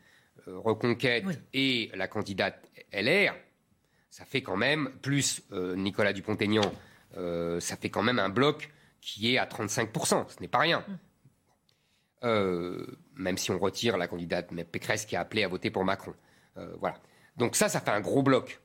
[0.48, 3.34] euh, Reconquête et la candidate LR,
[4.10, 6.72] ça fait quand même, plus euh, Nicolas Dupont-Aignan,
[7.16, 10.28] euh, ça fait quand même un bloc qui est à 35%.
[10.28, 10.84] Ce n'est pas rien.
[12.22, 12.86] Mm.
[13.16, 16.14] même si on retire la candidate Pécresse qui a appelé à voter pour Macron.
[16.78, 16.96] voilà.
[17.36, 18.60] Donc ça, ça fait un gros bloc.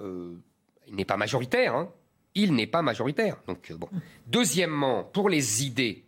[0.00, 1.74] il n'est pas majoritaire.
[1.74, 1.92] Hein.
[2.34, 3.36] Il n'est pas majoritaire.
[3.48, 3.88] Donc bon.
[3.90, 4.00] Mm.
[4.28, 6.04] Deuxièmement, pour les idées,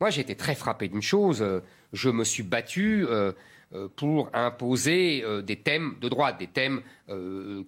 [0.00, 1.44] moi j'ai été très frappé d'une chose.
[1.92, 3.06] Je me suis battu
[3.96, 7.64] pour imposer euh, des thèmes de droite, des thèmes euh,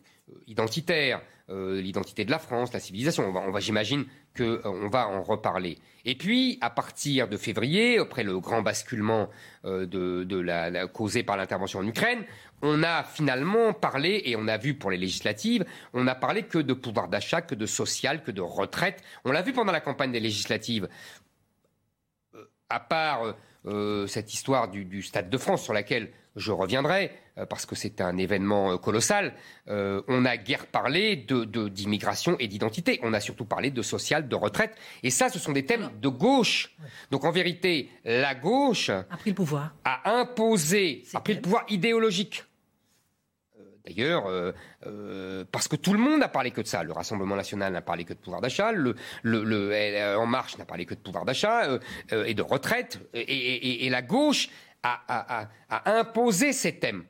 [0.46, 3.24] identitaires, l'identité de la France, la civilisation.
[3.34, 4.04] On va, j'imagine
[4.36, 5.78] qu'on va en reparler.
[6.04, 9.30] Et puis, à partir de février, après le grand basculement
[10.92, 12.22] causé par l'intervention en Ukraine,
[12.60, 16.58] on a finalement parlé, et on a vu pour les législatives, on n'a parlé que
[16.58, 19.02] de pouvoir d'achat, que de social, que de retraite.
[19.24, 20.86] On l'a vu pendant la campagne des législatives.
[22.68, 23.34] à part
[23.68, 28.00] euh, cette histoire du, Stade de France sur laquelle je reviendrai, euh, parce que c'est
[28.00, 29.34] un événement euh, colossal,
[29.66, 32.98] on a guère parlé d'immigration de, et d'identité.
[33.02, 34.74] On a surtout parlé de social, de retraite.
[35.02, 36.74] Et ça, ce sont des thèmes de gauche.
[37.10, 39.74] Donc en vérité, la gauche a pris le pouvoir.
[39.84, 42.44] A imposé, a pris le pouvoir idéologique
[43.88, 44.52] D'ailleurs, euh,
[44.86, 46.82] euh, parce que tout le monde n'a parlé que de ça.
[46.82, 48.94] Le Rassemblement national n'a parlé que de pouvoir d'achat, le,
[50.18, 54.50] En Marche n'a parlé que de pouvoir d'achat euh, et de retraite, et, la gauche
[54.82, 55.48] a,
[55.86, 57.04] imposé ces thèmes.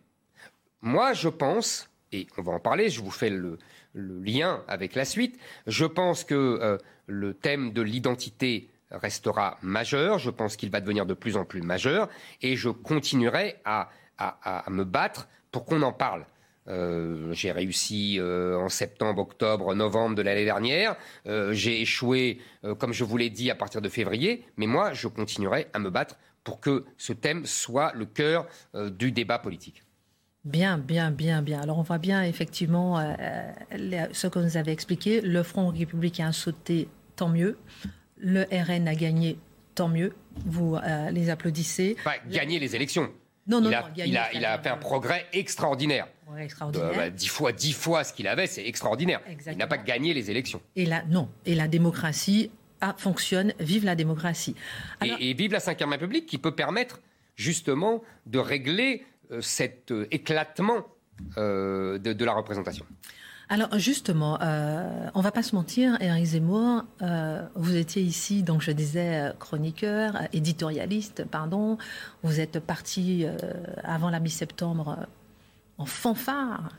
[0.81, 3.59] Moi, je pense, et on va en parler, je vous fais le,
[3.95, 10.57] lien avec la suite, je pense que le thème de l'identité restera majeur, je pense
[10.57, 12.09] qu'il va devenir de plus en plus majeur,
[12.43, 13.91] et je continuerai à,
[14.69, 16.25] me battre pour qu'on en parle.
[16.69, 20.97] Euh, j'ai réussi euh, en septembre, octobre, novembre de l'année dernière.
[21.27, 22.41] Euh, j'ai échoué,
[22.79, 24.45] comme je vous l'ai dit, à partir de février.
[24.57, 29.13] Mais moi, je continuerai à me battre pour que ce thème soit le cœur du
[29.13, 29.83] débat politique.
[30.45, 31.61] Bien, bien, bien, bien.
[31.61, 32.99] Alors on voit bien effectivement
[33.71, 35.21] ce que vous avez expliqué.
[35.21, 37.59] Le Front républicain a sauté, tant mieux.
[38.17, 39.39] Le RN a gagné,
[39.75, 40.15] tant mieux.
[40.47, 40.79] Vous
[41.11, 41.97] les applaudissez.
[41.99, 43.11] Enfin, gagner les élections.
[43.47, 46.07] Non, non, il a, il a, fait un progrès extraordinaire.
[46.37, 46.93] Extraordinaire.
[46.95, 49.21] Bah, dix fois, dix fois ce qu'il avait, c'est extraordinaire.
[49.47, 50.61] Il n'a pas gagné les élections.
[50.77, 51.29] Et là, non.
[51.47, 52.51] Et la démocratie
[52.97, 53.53] fonctionne.
[53.59, 54.55] Vive la démocratie.
[55.03, 57.01] Et, vive la Ve République qui peut permettre
[57.37, 60.87] justement de régler euh, cet euh, éclatement
[61.37, 62.85] euh, de la représentation.
[63.49, 68.61] Alors justement, euh, on va pas se mentir, Eric Zemmour, euh, vous étiez ici, donc
[68.61, 71.79] je disais chroniqueur, éditorialiste, pardon.
[72.23, 73.27] Vous êtes parti
[73.83, 75.07] avant la mi-septembre
[75.79, 76.77] en fanfare,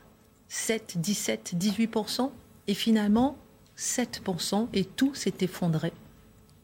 [0.48, 2.30] 7, 17, 18%
[2.68, 3.36] et finalement
[3.76, 5.92] 7% et tout s'est effondré.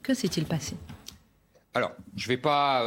[0.02, 0.76] Que s'est-il passé?
[1.74, 2.84] Alors, je ne vais pas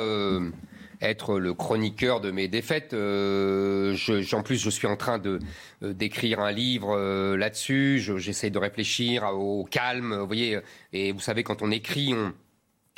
[1.01, 2.93] être le chroniqueur de mes défaites.
[2.93, 3.95] Euh,
[4.33, 5.39] en plus, je suis en train de
[5.83, 7.99] euh, d'écrire un livre euh, là-dessus.
[8.17, 10.15] J'essaie de réfléchir au calme.
[10.15, 10.59] Vous voyez,
[10.93, 12.33] et vous savez, quand on écrit, on,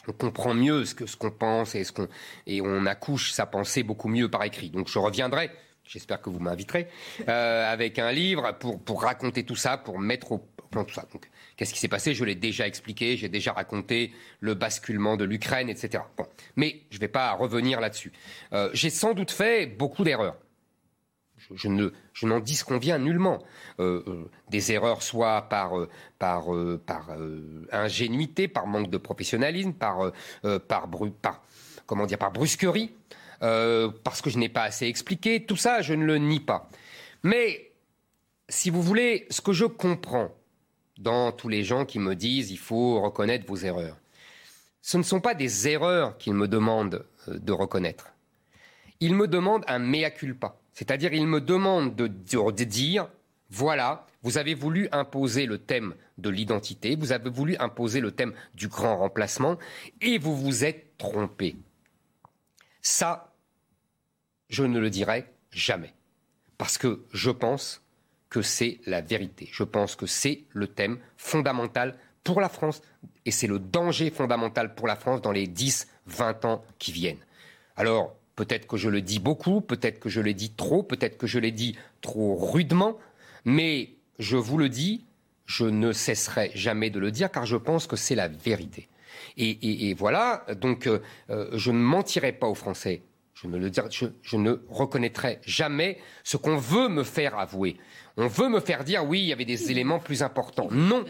[0.08, 2.08] on comprend mieux ce que ce qu'on pense et ce qu'on
[2.48, 4.70] et on accouche sa pensée beaucoup mieux par écrit.
[4.70, 5.52] Donc, je reviendrai.
[5.86, 6.88] J'espère que vous m'inviterez
[7.28, 10.38] avec un livre pour pour raconter tout ça, pour mettre au
[10.70, 11.06] plan tout ça.
[11.12, 11.30] Donc,
[11.62, 12.16] Qu'est-ce qui s'est passé?
[12.16, 16.04] Je l'ai déjà expliqué, j'ai déjà raconté le basculement de l'Ukraine, etc.
[16.18, 16.26] Bon.
[16.56, 18.12] Mais je ne vais pas revenir là-dessus.
[18.52, 20.38] Euh, j'ai sans doute fait beaucoup d'erreurs.
[21.54, 23.44] Je, ne, je n'en disconviens nullement.
[23.80, 25.74] Euh, euh, des erreurs soit par,
[26.18, 26.46] par,
[26.88, 27.10] par
[27.72, 30.12] ingénuité, par manque de professionnalisme, par,
[30.68, 30.90] par,
[31.86, 32.96] comment dire, par brusquerie,
[33.42, 35.46] parce que je n'ai pas assez expliqué.
[35.46, 36.70] Tout ça, je ne le nie pas.
[37.24, 37.72] Mais,
[38.50, 40.32] si vous voulez, ce que je comprends,
[41.02, 43.98] dans tous les gens qui me disent il faut reconnaître vos erreurs.
[44.82, 48.14] Ce ne sont pas des erreurs qu'ils me demandent euh, de reconnaître.
[49.00, 50.58] Ils me demandent un mea culpa.
[50.74, 53.10] C'est-à-dire, ils me demandent de, de, dire
[53.50, 58.34] voilà, vous avez voulu imposer le thème de l'identité, vous avez voulu imposer le thème
[58.54, 59.58] du grand remplacement,
[60.02, 61.58] et vous vous êtes trompé.
[62.82, 63.31] Ça,
[64.52, 65.94] je ne le dirai jamais.
[66.60, 67.82] Parce que je pense
[68.30, 69.50] que c'est la vérité.
[69.52, 72.82] Je pense que c'est le thème fondamental pour la France
[73.26, 77.26] et c'est le danger fondamental pour la France dans les 10, 20 ans qui viennent.
[77.76, 81.28] Alors, peut-être que je le dis beaucoup, peut-être que je le dis trop, peut-être que
[81.28, 82.98] je l'ai dit trop rudement,
[83.44, 85.06] mais je vous le dis,
[85.46, 88.88] je ne cesserai jamais de le dire car je pense que c'est la vérité.
[89.38, 93.02] Et, voilà, donc euh, euh, je ne mentirai pas aux Français.
[93.42, 93.72] Je ne, le
[94.22, 97.78] je ne reconnaîtrai jamais ce qu'on veut me faire avouer.
[98.18, 100.68] On veut me faire dire oui, il y avait des éléments plus importants.
[100.70, 101.04] Non.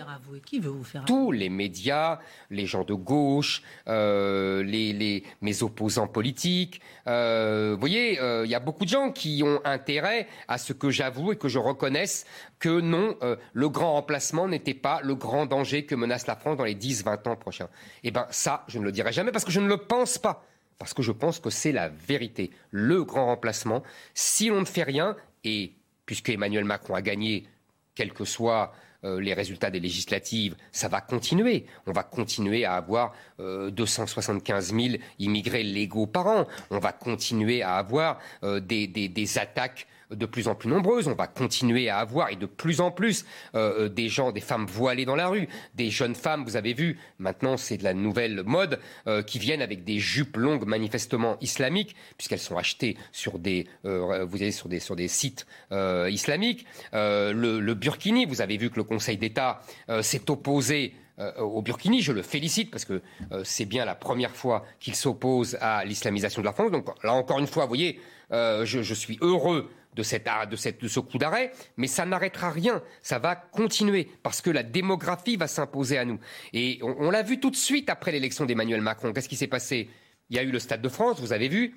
[0.46, 6.08] Qui veut vous faire Tous les médias, les gens de gauche, euh, les, mes opposants
[6.08, 6.80] politiques.
[7.08, 10.72] Euh, vous voyez, euh, il y a beaucoup de gens qui ont intérêt à ce
[10.72, 12.26] que j'avoue et que je reconnaisse
[12.60, 13.18] que non,
[13.54, 17.28] le grand remplacement n'était pas le grand danger que menace la France dans les 10-20
[17.28, 17.68] ans prochains.
[18.04, 20.46] Eh bien, ça, je ne le dirai jamais parce que je ne le pense pas
[20.82, 22.50] parce que je pense que c'est la vérité.
[22.72, 23.84] Le grand remplacement,
[24.16, 25.74] si on ne fait rien, et
[26.08, 27.46] puisque Emmanuel Macron a gagné,
[27.94, 31.68] quels que soient euh, les résultats des législatives, ça va continuer.
[31.86, 36.48] On va continuer à avoir 275 000 immigrés légaux par an.
[36.72, 41.08] On va continuer à avoir euh, des, attaques de plus en plus nombreuses.
[41.08, 44.42] On va continuer à avoir, et de plus en plus, euh, euh, des gens, des
[44.42, 47.94] femmes voilées dans la rue, des jeunes femmes, vous avez vu, maintenant c'est de la
[47.94, 53.40] nouvelle mode, euh, qui viennent avec des jupes longues manifestement islamiques, puisqu'elles sont achetées sur
[53.40, 56.66] des, vous avez sur des, sur des sites islamiques.
[56.94, 59.62] Le, le, burkini, vous avez vu que le Conseil d'État
[60.02, 60.94] s'est opposé
[61.38, 62.02] au Burkini.
[62.02, 63.02] Je le félicite parce que
[63.44, 66.72] c'est bien la première fois qu'il s'oppose à l'islamisation de la France.
[66.72, 68.00] Donc là encore une fois, vous voyez,
[68.32, 72.50] je, je, suis heureux de, cette, de, cette, de ce coup d'arrêt, mais ça n'arrêtera
[72.50, 72.82] rien.
[73.02, 76.20] Ça va continuer parce que la démographie va s'imposer à nous.
[76.54, 79.14] Et on, l'a vu tout de suite après l'élection d'Emmanuel Macron.
[79.14, 79.90] Qu'est-ce qui s'est passé?
[80.30, 81.76] Il y a eu le Stade de France, vous avez vu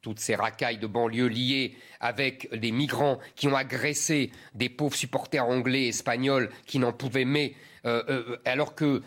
[0.00, 5.46] toutes ces racailles de banlieue liées avec des migrants qui ont agressé des pauvres supporters
[5.46, 7.54] anglais, espagnols, qui n'en pouvaient mais,
[7.86, 9.02] euh, euh, alors que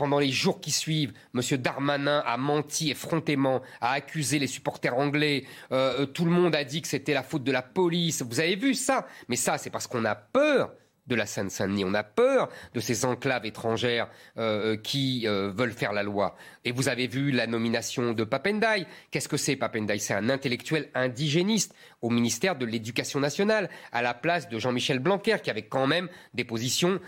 [0.00, 1.42] pendant les jours qui suivent, M.
[1.58, 5.44] Darmanin a menti effrontément, a accusé les supporters anglais.
[5.72, 8.22] Euh, euh, tout le monde a dit que c'était la faute de la police.
[8.22, 9.06] Vous avez vu ça?
[9.28, 10.72] Mais ça, c'est parce qu'on a peur
[11.06, 11.84] de la Seine-Saint-Denis.
[11.84, 14.08] On a peur de ces enclaves étrangères
[14.38, 16.34] euh, qui veulent faire la loi.
[16.64, 18.86] Et vous avez vu la nomination de Papendai.
[19.10, 19.98] Qu'est-ce que c'est Papendai?
[19.98, 25.38] C'est un intellectuel indigéniste au ministère de l'Éducation nationale, à la place de Jean-Michel Blanquer,
[25.42, 27.00] qui avait quand même des positions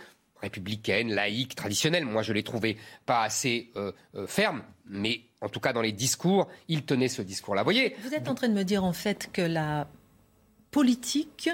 [0.42, 2.05] républicaines, laïques, traditionnelles.
[2.05, 2.76] Moi, je l'ai trouvé
[3.07, 3.72] pas assez
[4.26, 7.62] ferme, mais en tout cas dans les discours, il tenait ce discours-là.
[7.62, 9.88] voyez Vous êtes en train de me dire en fait que la
[10.70, 11.48] politique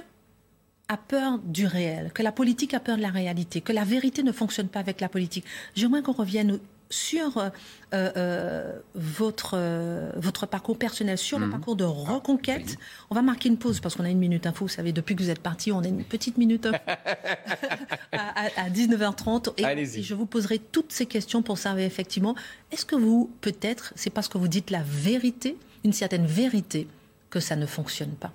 [0.88, 4.22] a peur du réel, que la politique a peur de la réalité, que la vérité
[4.22, 5.44] ne fonctionne pas avec la politique.
[5.74, 6.58] J'aimerais qu'on revienne
[6.90, 7.50] sur euh,
[7.94, 11.52] euh, votre, euh, votre parcours personnel, sur le mhm.
[11.52, 12.76] parcours de reconquête.
[13.10, 14.64] On va marquer une pause parce qu'on a une minute info.
[14.64, 16.66] Vous savez, depuis que vous êtes parti, on a une petite minute
[18.12, 19.52] à, 19h30.
[19.58, 22.34] Et, et, je vous poserai toutes ces questions pour savoir effectivement,
[22.72, 26.88] est-ce que vous, peut-être, c'est parce que vous dites la vérité, une certaine vérité,
[27.30, 28.32] que ça ne fonctionne pas?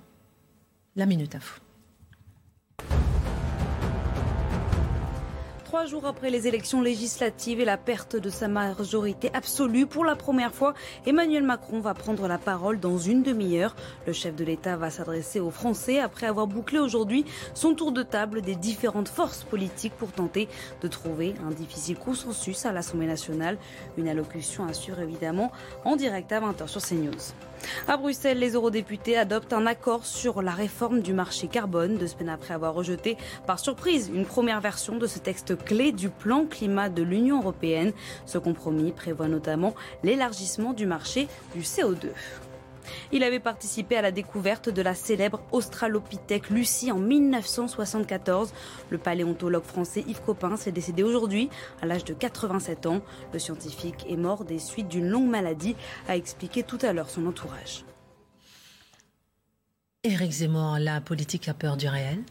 [0.96, 1.63] La minute info.
[5.74, 10.14] Trois jours après les élections législatives et la perte de sa majorité absolue, pour la
[10.14, 10.72] première fois,
[11.04, 13.74] Emmanuel Macron va prendre la parole dans une demi-heure.
[14.06, 18.04] Le chef de l'État va s'adresser aux Français après avoir bouclé aujourd'hui son tour de
[18.04, 20.46] table des différentes forces politiques pour tenter
[20.80, 23.58] de trouver un difficile consensus à l'Assemblée nationale.
[23.98, 25.50] Une allocution assure évidemment
[25.84, 27.34] en direct à 20h sur CNews.
[27.88, 32.28] À Bruxelles, les eurodéputés adoptent un accord sur la réforme du marché carbone, deux semaines
[32.28, 36.88] après avoir rejeté par surprise une première version de ce texte clé du plan climat
[36.88, 37.92] de l'Union européenne.
[38.26, 42.10] Ce compromis prévoit notamment l'élargissement du marché du CO2.
[43.12, 48.52] Il avait participé à la découverte de la célèbre Australopithèque Lucie en 1974.
[48.90, 51.48] Le paléontologue français Yves Copin s'est décédé aujourd'hui
[51.80, 53.00] à l'âge de 87 ans.
[53.32, 55.76] Le scientifique est mort des suites d'une longue maladie,
[56.08, 57.84] a expliqué tout à l'heure son entourage.
[60.02, 62.22] Éric Zemmour, la politique a peur du réel?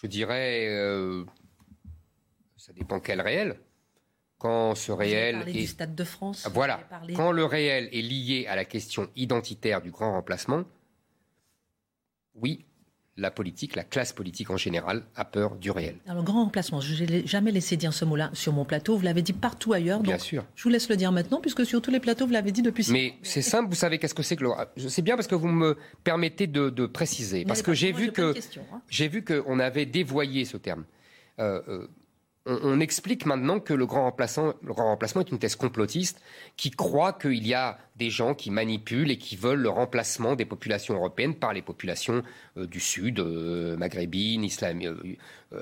[0.00, 1.24] Je dirais, euh,
[2.56, 3.58] ça dépend quel réel
[4.38, 5.52] quand ce réel est...
[5.52, 6.48] du Stade de France.
[6.52, 6.80] Voilà.
[7.14, 10.64] Quand le réel est lié à la question identitaire du grand remplacement,
[12.34, 12.64] oui,
[13.16, 15.96] la politique, la classe politique en général, a peur du réel.
[16.06, 18.96] Alors, grand remplacement, je n'ai jamais laissé dire ce mot-là sur mon plateau.
[18.96, 20.00] Vous l'avez dit partout ailleurs.
[20.00, 20.44] Bien sûr.
[20.54, 22.86] Je vous laisse le dire maintenant, puisque sur tous les plateaux, vous l'avez dit depuis.
[22.90, 24.50] Mais c'est simple, vous savez qu'est-ce que c'est que le.
[24.88, 27.44] C'est bien parce que vous me permettez de, préciser.
[27.44, 28.80] parce que j'ai vu, que, hein.
[28.88, 30.84] j'ai vu qu'on avait dévoyé ce terme.
[31.38, 31.88] Euh, euh,
[32.46, 36.22] on, explique maintenant que le grand, remplacement est une thèse complotiste
[36.56, 40.46] qui croit qu'il y a des gens qui manipulent et qui veulent le remplacement des
[40.46, 42.22] populations européennes par les populations
[42.56, 45.14] euh, du Sud, euh, maghrébines, euh,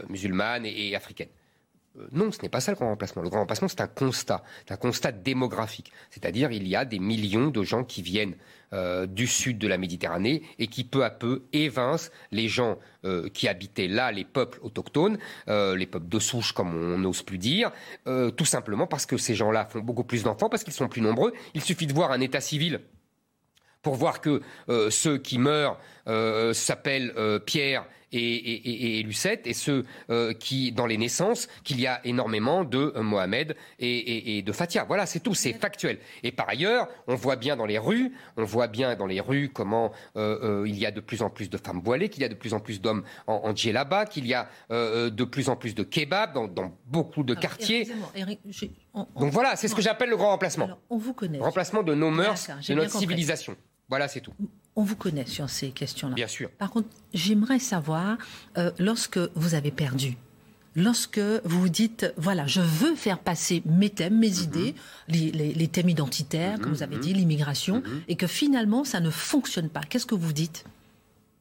[0.09, 1.29] musulmanes et africaines.
[1.96, 3.22] Euh, non, ce n'est pas ça le grand remplacement.
[3.22, 5.92] Le grand remplacement, c'est un constat, un constat démographique.
[6.11, 8.35] C'est-à-dire, il y a des millions de gens qui viennent
[8.72, 13.29] euh, du sud de la Méditerranée et qui peu à peu évincent les gens euh,
[13.31, 17.70] qui habitaient là, les peuples autochtones, les peuples de souche, comme on n'ose plus dire,
[18.37, 21.33] tout simplement parce que ces gens-là font beaucoup plus d'enfants, parce qu'ils sont plus nombreux.
[21.55, 22.81] Il suffit de voir un état civil
[23.83, 24.42] pour voir que
[24.90, 25.79] ceux qui meurent
[26.53, 32.64] s'appellent Pierre et, Lucette, et ceux euh, qui, dans les naissances, qu'il y a énormément
[32.64, 34.85] de euh, Mohamed et, de Fatia.
[34.85, 35.99] Voilà, c'est tout, c'est factuel.
[36.23, 39.51] Et par ailleurs, on voit bien dans les rues, on voit bien dans les rues
[39.53, 42.29] comment euh, il y a de plus en plus de femmes voilées, qu'il y a
[42.29, 45.75] de plus en plus d'hommes en, en djellaba, qu'il y a de plus en plus
[45.75, 47.88] de kebabs dans, beaucoup de quartiers.
[49.16, 50.79] Donc voilà, c'est ce que j'appelle le grand remplacement.
[50.90, 51.38] on vous connaît.
[51.38, 53.57] Remplacement de nos mœurs, de notre civilisation.
[53.88, 54.33] Voilà, c'est tout
[54.79, 56.14] on vous connaît sur ces questions-là.
[56.14, 56.51] Bien sûr.
[56.51, 58.17] Par contre, j'aimerais savoir,
[58.57, 60.17] euh, lorsque vous avez perdu,
[60.77, 64.45] lorsque vous vous dites, voilà, je veux faire passer mes thèmes, mes mhm.
[64.45, 64.75] idées,
[65.09, 67.03] les, thèmes identitaires, comme vous avez mhm.
[67.03, 68.03] dit, l'immigration, mhm.
[68.07, 70.64] et que finalement, ça ne fonctionne pas, qu'est-ce que vous dites?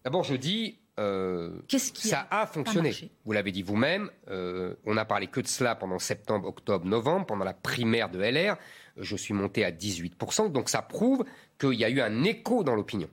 [0.03, 1.51] D'abord, je dis, euh,
[1.93, 2.91] ça a, fonctionné.
[3.23, 4.09] Vous l'avez dit vous-même.
[4.31, 8.17] Euh, on n'a parlé que de cela pendant septembre, octobre, novembre, pendant la primaire de
[8.17, 8.57] LR.
[8.97, 10.51] Je suis monté à 18%.
[10.51, 11.23] Donc ça prouve
[11.59, 13.09] qu'il y a eu un écho dans l'opinion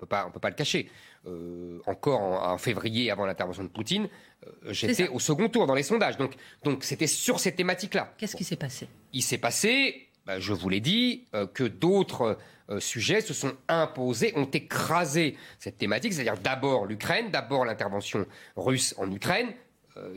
[0.00, 0.90] on ne peut pas le cacher.
[1.26, 4.08] Euh, encore en, février, avant l'intervention de Poutine,
[4.46, 6.16] euh, j'étais au second tour dans les sondages.
[6.16, 8.14] Donc, donc c'était sur ces thématiques-là.
[8.18, 8.88] Qu'est-ce qui s'est passé?
[9.12, 12.38] Il s'est passé, bah, je vous l'ai dit, euh, que d'autres
[12.80, 19.10] sujets se sont imposés, ont écrasé cette thématique, c'est-à-dire d'abord l'Ukraine, d'abord l'intervention russe en
[19.10, 19.54] Ukraine,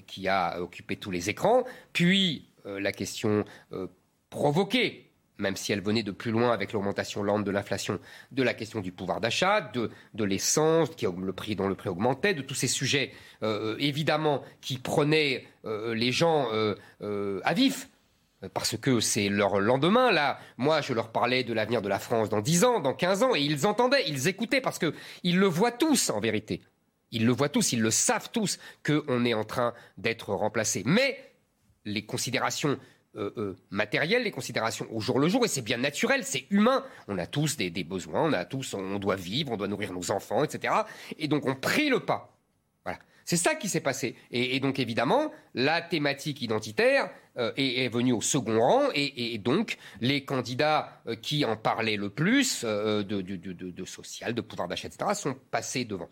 [0.05, 1.63] qui a occupé tous les écrans,
[1.93, 3.45] puis la question
[4.29, 5.10] provoquée
[5.41, 7.99] même si elle venait de plus loin avec l'augmentation lente de l'inflation,
[8.31, 12.33] de la question du pouvoir d'achat, de, l'essence, qui le prix dont le prix augmentait,
[12.33, 13.11] de tous ces sujets
[13.43, 17.89] euh, évidemment qui prenaient euh, les gens euh, à vif.
[18.55, 20.39] Parce que c'est leur lendemain, là.
[20.57, 23.35] Moi, je leur parlais de l'avenir de la France dans 10 ans, dans 15 ans,
[23.35, 26.61] et ils entendaient, ils écoutaient, parce qu'ils le voient tous, en vérité.
[27.11, 30.81] Ils le voient tous, ils le savent tous qu'on est en train d'être remplacé.
[30.87, 31.19] Mais
[31.85, 32.79] les considérations
[33.17, 36.85] euh, euh, matérielles, les considérations au jour le jour, et c'est bien naturel, c'est humain.
[37.09, 40.11] On a tous des, besoins, on a tous, on doit vivre, on doit nourrir nos
[40.11, 40.73] enfants, etc.
[41.17, 42.37] Et donc on prie le pas.
[42.85, 42.99] Voilà.
[43.25, 44.15] C'est ça qui s'est passé.
[44.31, 50.23] Et, donc évidemment, la thématique identitaire euh, est, venue au second rang, et, donc les
[50.23, 56.09] candidats qui en parlaient le plus de, social, de pouvoir d'achat, etc., sont passés devant.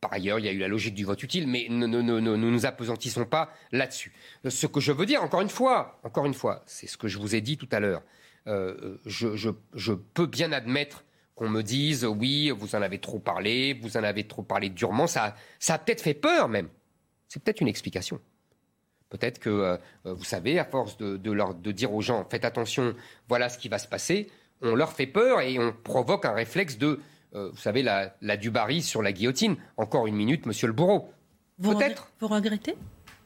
[0.00, 3.24] Par ailleurs, il y a eu la logique du vote utile, mais ne nous apesantissons
[3.24, 4.12] pas là-dessus.
[4.48, 7.18] Ce que je veux dire, encore une fois, encore une fois, c'est ce que je
[7.18, 8.02] vous ai dit tout à l'heure.
[8.46, 13.96] Euh, je, peux bien admettre qu'on me dise oui, vous en avez trop parlé, vous
[13.96, 16.68] en avez trop parlé durement, ça, ça a peut-être fait peur même.
[17.26, 18.20] C'est peut-être une explication.
[19.10, 22.94] Peut-être que, euh, vous savez, à force de dire aux gens faites attention,
[23.28, 24.30] voilà ce qui va se passer,
[24.62, 27.00] on leur fait peur et on provoque un réflexe de
[27.38, 29.56] euh, vous savez, la, la Dubarry sur la guillotine.
[29.76, 31.12] Encore une minute, monsieur le bourreau.
[31.62, 32.10] Peut-être.
[32.20, 32.74] Vous regrettez?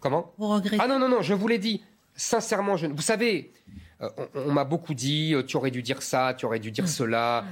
[0.00, 0.32] Comment?
[0.38, 0.78] Vous regrettez?
[0.80, 1.82] Ah non, non, non, je vous l'ai dit.
[2.14, 2.86] Sincèrement, je...
[2.86, 3.52] vous savez,
[4.00, 6.84] euh, on, m'a beaucoup dit, euh, tu aurais dû dire ça, tu aurais dû dire
[6.84, 6.88] mmh.
[6.88, 7.44] cela.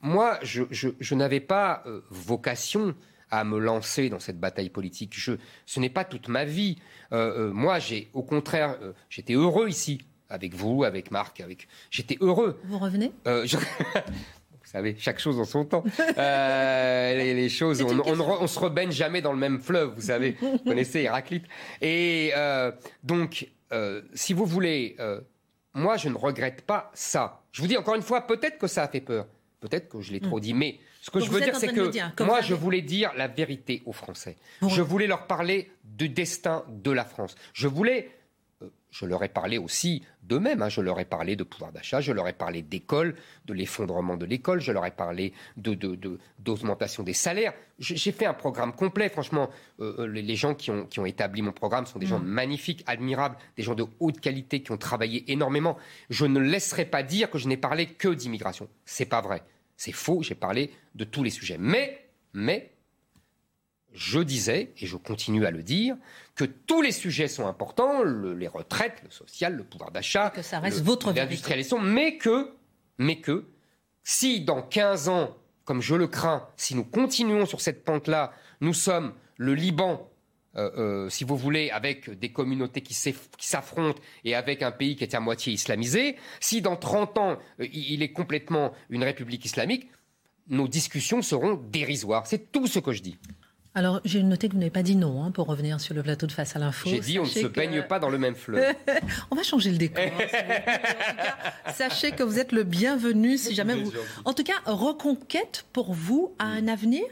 [0.00, 2.94] Moi, je, je, n'avais pas vocation
[3.32, 5.12] à me lancer dans cette bataille politique.
[5.16, 5.32] Je,
[5.66, 6.78] ce n'est pas toute ma vie.
[7.10, 8.78] moi, j'ai, au contraire,
[9.10, 10.00] j'étais heureux ici
[10.30, 11.66] avec vous, avec Marc, avec.
[11.90, 12.60] J'étais heureux.
[12.64, 13.12] Vous revenez?
[14.68, 15.82] Vous savez, chaque chose en son temps.
[16.18, 20.36] Euh, les, choses, on, on, se rebaigne jamais dans le même fleuve, vous savez.
[20.42, 21.46] Vous connaissez Héraclite.
[21.80, 22.70] Et euh,
[23.02, 24.98] donc, euh, si vous voulez,
[25.72, 27.40] moi, je ne regrette pas ça.
[27.50, 29.26] Je vous dis encore une fois, peut-être que ça a fait peur.
[29.60, 30.42] Peut-être que je l'ai trop hmm.
[30.42, 33.82] dit, mais ce que je veux dire, c'est que moi, je voulais dire la vérité
[33.86, 34.36] aux Français.
[34.60, 37.36] Je voulais leur parler du destin de la France.
[37.54, 38.10] Je voulais
[38.90, 40.62] je leur ai parlé aussi d'eux-mêmes.
[40.62, 40.68] Hein.
[40.68, 43.14] Je leur ai parlé de pouvoir d'achat, je leur ai parlé d'école,
[43.44, 47.52] de l'effondrement de l'école, je leur ai parlé d'augmentation de, des salaires.
[47.78, 49.08] J'ai fait un programme complet.
[49.08, 52.18] Franchement, euh, euh, les gens qui ont, qui ont, établi mon programme sont des gens
[52.18, 52.26] mm.
[52.26, 55.76] magnifiques, admirables, des gens de haute qualité qui ont travaillé énormément.
[56.10, 58.68] Je ne laisserai pas dire que je n'ai parlé que d'immigration.
[58.84, 59.42] C'est pas vrai.
[59.76, 60.22] C'est faux.
[60.22, 61.56] J'ai parlé de tous les sujets.
[61.58, 62.72] Mais, mais,
[63.92, 65.96] je disais, et je continue à le dire,
[66.38, 70.60] que tous les sujets sont importants, les retraites, le social, le pouvoir d'achat, que ça
[70.60, 72.52] reste votre l'industrialisation, mais que,
[72.96, 73.48] mais que,
[74.04, 78.72] si dans 15 ans, comme je le crains, si nous continuons sur cette pente-là, nous
[78.72, 80.08] sommes le Liban,
[80.56, 85.02] euh, euh, si vous voulez, avec des communautés qui s'affrontent et avec un pays qui
[85.02, 89.90] est à moitié islamisé, si dans 30 ans, euh, il est complètement une république islamique,
[90.46, 92.28] nos discussions seront dérisoires.
[92.28, 93.18] C'est tout ce que je dis.
[93.74, 96.26] Alors, j'ai noté que vous n'avez pas dit non hein, pour revenir sur le plateau
[96.26, 96.88] de Face à l'info.
[96.88, 98.74] J'ai dit on ne se baigne pas dans le même fleuve.
[99.30, 100.04] on va changer le décor.
[101.74, 103.92] sachez que vous êtes le bienvenu si jamais vous.
[104.24, 107.04] En tout cas, Reconquête pour vous a un avenir.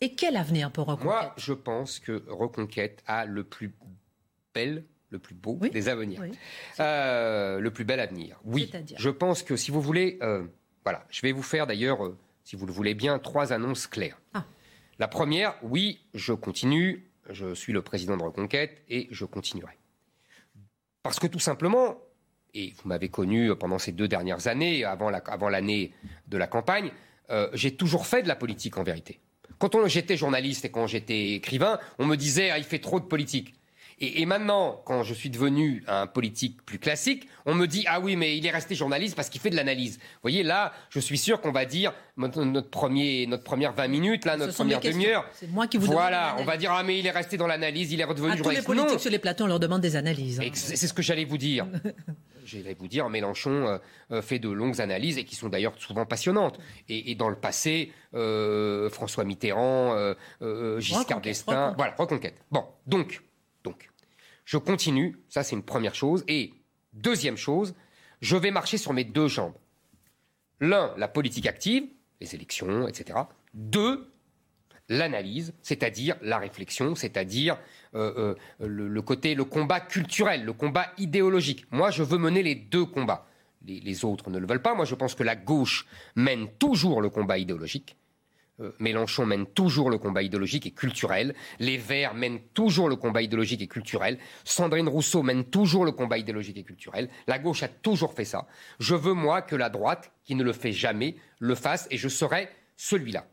[0.00, 3.74] Et quel avenir pour Reconquête Moi, je pense que Reconquête a le plus
[4.54, 6.22] bel le plus beau des avenirs.
[6.80, 8.38] Euh, le plus bel avenir.
[8.44, 8.70] Oui.
[8.96, 10.44] Je pense que si vous voulez, euh,
[10.84, 14.18] voilà, je vais vous faire d'ailleurs, euh, si vous le voulez bien, trois annonces claires.
[14.34, 14.44] Ah.
[14.98, 19.76] La première, oui, je continue, je suis le président de Reconquête et je continuerai.
[21.02, 21.98] Parce que tout simplement,
[22.54, 25.92] et vous m'avez connu pendant ces deux dernières années, avant l'année
[26.28, 26.90] de la campagne,
[27.30, 29.20] euh, j'ai toujours fait de la politique en vérité.
[29.58, 33.04] Quand j'étais journaliste et quand j'étais écrivain, on me disait ah, il fait trop de
[33.04, 33.54] politique.
[33.98, 38.14] Et, maintenant, quand je suis devenu un politique plus classique, on me dit ah oui,
[38.14, 39.96] mais il est resté journaliste parce qu'il fait de l'analyse.
[39.96, 44.24] Vous voyez, là, je suis sûr qu'on va dire notre, premier, notre première 20 minutes,
[44.26, 45.26] là, notre première demi-heure.
[45.32, 47.90] C'est moi qui vous Voilà, on va dire ah mais il est resté dans l'analyse,
[47.90, 48.66] il est redevenu à journaliste.
[48.66, 50.40] Tous les politiques sur les plateaux, on leur demande des analyses.
[50.40, 50.50] Hein.
[50.52, 51.66] C'est ce que j'allais vous dire.
[52.46, 53.78] j'allais vous dire, Mélenchon euh,
[54.12, 56.58] euh, fait de longues analyses et qui sont d'ailleurs souvent passionnantes.
[56.88, 60.14] Et, dans le passé, euh, François Mitterrand,
[60.78, 62.36] Giscard d'Estaing, voilà, reconquête.
[62.50, 63.22] Bon, donc,
[63.66, 63.90] donc,
[64.44, 66.24] je continue, ça c'est une première chose.
[66.28, 66.54] Et
[66.92, 67.74] deuxième chose,
[68.20, 69.54] je vais marcher sur mes deux jambes.
[70.60, 71.84] L'un, la politique active,
[72.20, 73.18] les élections, etc.
[73.54, 74.08] Deux,
[74.88, 77.58] l'analyse, c'est-à-dire la réflexion, c'est-à-dire
[77.96, 81.66] euh, euh, le, côté, le combat culturel, le combat idéologique.
[81.72, 83.26] Moi, je veux mener les deux combats.
[83.66, 84.76] les autres ne le veulent pas.
[84.76, 87.96] Moi, je pense que la gauche mène toujours le combat idéologique.
[88.60, 91.34] Euh, Mélenchon mène toujours le combat idéologique et culturel.
[91.58, 94.18] Les Verts mènent toujours le combat idéologique et culturel.
[94.44, 97.08] Sandrine Rousseau mène toujours le combat idéologique et culturel.
[97.26, 98.46] La gauche a toujours fait ça.
[98.80, 102.08] Je veux, moi, que la droite, qui ne le fait jamais, le fasse et je
[102.08, 103.26] serai celui-là.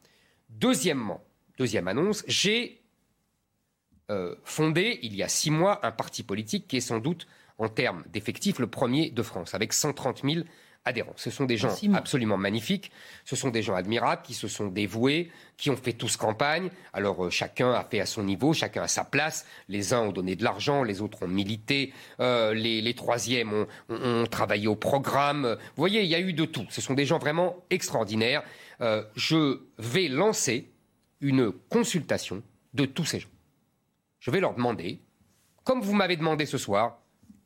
[0.50, 1.24] Deuxièmement,
[1.58, 2.82] deuxième annonce, j'ai
[4.12, 7.70] euh, fondé, il y a six mois, un parti politique qui est sans doute, en
[7.70, 10.46] termes d'effectifs, le premier de France, avec 130 000
[10.86, 11.14] adhérents.
[11.16, 12.92] Ce sont des gens absolument magnifiques,
[13.26, 16.70] ce sont des gens admirables qui se sont dévoués, qui ont fait tous campagne.
[16.92, 19.46] Alors euh, chacun a fait à son niveau, chacun a sa place.
[19.70, 24.68] Les uns ont donné de l'argent, les autres ont milité, euh, les, troisièmes ont, travaillé
[24.68, 25.58] au programme.
[25.60, 26.66] Vous voyez, il y a eu de tout.
[26.70, 28.44] Ce sont des gens vraiment extraordinaires.
[28.82, 30.70] Euh, je vais lancer
[31.22, 33.30] une consultation de tous ces gens.
[34.20, 35.00] Je vais leur demander,
[35.64, 37.00] comme vous m'avez demandé ce soir,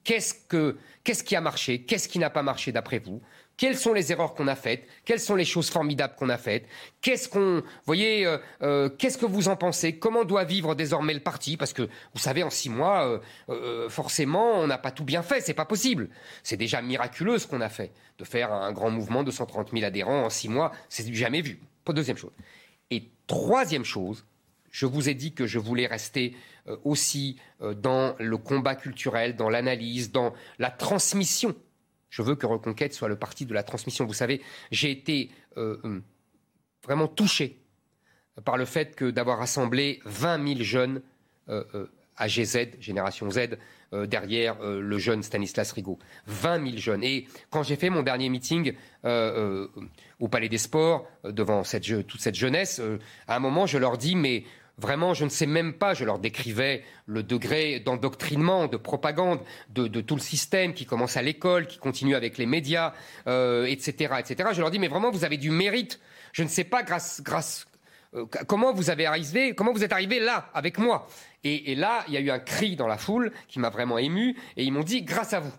[0.03, 1.83] Qu'est-ce, que, qu'est-ce qui a marché?
[1.83, 3.21] Qu'est-ce qui n'a pas marché d'après vous?
[3.57, 4.87] Quelles sont les erreurs qu'on a faites?
[5.03, 6.67] Quelles sont les choses formidables qu'on a faites?
[7.01, 9.97] Qu'est-ce qu'on, voyez, euh, euh, qu'est-ce que vous en pensez?
[9.97, 11.57] Comment doit vivre désormais le parti?
[11.57, 13.19] Parce que vous savez, en six mois,
[13.49, 15.41] euh, forcément, on n'a pas tout bien fait.
[15.41, 16.09] C'est pas possible.
[16.43, 19.83] C'est déjà miraculeux ce qu'on a fait de faire un grand mouvement de 130 000
[19.83, 20.71] adhérents en six mois.
[20.87, 21.59] C'est jamais vu.
[21.87, 22.33] Deuxième chose.
[22.91, 24.25] Et troisième chose,
[24.77, 26.35] je vous ai dit que je voulais rester
[26.67, 31.55] euh, aussi euh, dans le combat culturel, dans l'analyse, dans la transmission.
[32.11, 34.05] Je veux que Reconquête soit le parti de la transmission.
[34.05, 35.99] Vous savez, j'ai été euh,
[36.83, 37.57] vraiment touché
[38.45, 41.01] par le fait que d'avoir rassemblé 20 000 jeunes
[42.17, 43.57] à GZ, Génération Z,
[43.91, 45.97] derrière le jeune Stanislas Rigaud.
[46.27, 47.03] 20 000 jeunes.
[47.03, 48.73] Et quand j'ai fait mon dernier meeting
[49.03, 52.79] au Palais des Sports, devant toute cette jeunesse,
[53.27, 54.43] à un moment, je leur dis, mais
[54.79, 59.87] Vraiment, je ne sais même pas, je leur décrivais le degré d'endoctrinement, de propagande de,
[60.01, 62.93] tout le système qui commence à l'école, qui continue avec les médias,
[63.25, 64.49] etc., euh, etc.
[64.53, 65.99] Je leur dis, mais vraiment, vous avez du mérite.
[66.31, 67.65] Je ne sais pas grâce, grâce,
[68.13, 71.07] euh, comment vous avez arrivé, comment vous êtes arrivé là avec moi.
[71.43, 73.97] Et, et là, il y a eu un cri dans la foule qui m'a vraiment
[73.97, 75.53] ému, et ils m'ont dit, grâce à vous.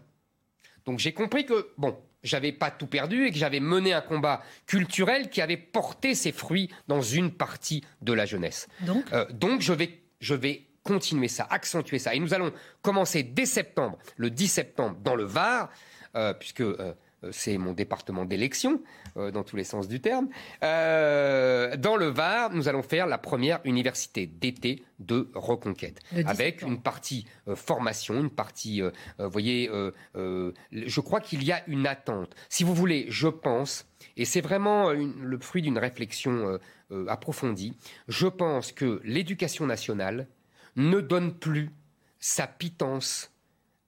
[0.87, 4.43] Donc j'ai compris que bon, j'avais pas tout perdu et que j'avais mené un combat
[4.67, 8.69] culturel qui avait porté ses fruits dans une partie de la jeunesse.
[8.81, 12.15] Donc, euh, donc je vais, je vais continuer ça, accentuer ça.
[12.15, 12.53] Et nous allons
[12.83, 15.71] commencer dès septembre, le 10 septembre, dans le Var,
[16.17, 16.95] euh, puisque euh,
[17.31, 18.81] c'est mon département d'élection,
[19.17, 20.29] euh, dans tous les sens du terme.
[20.63, 26.81] Euh, dans le Var, nous allons faire la première université d'été de Reconquête, avec une
[26.81, 29.71] partie formation, une partie, vous voyez,
[30.15, 32.35] je crois qu'il y a une attente.
[32.49, 36.59] Si vous voulez, je pense, et c'est vraiment le fruit d'une réflexion
[37.07, 37.77] approfondie,
[38.09, 40.27] je pense que l'éducation nationale
[40.75, 41.71] ne donne plus
[42.19, 43.33] sa pitance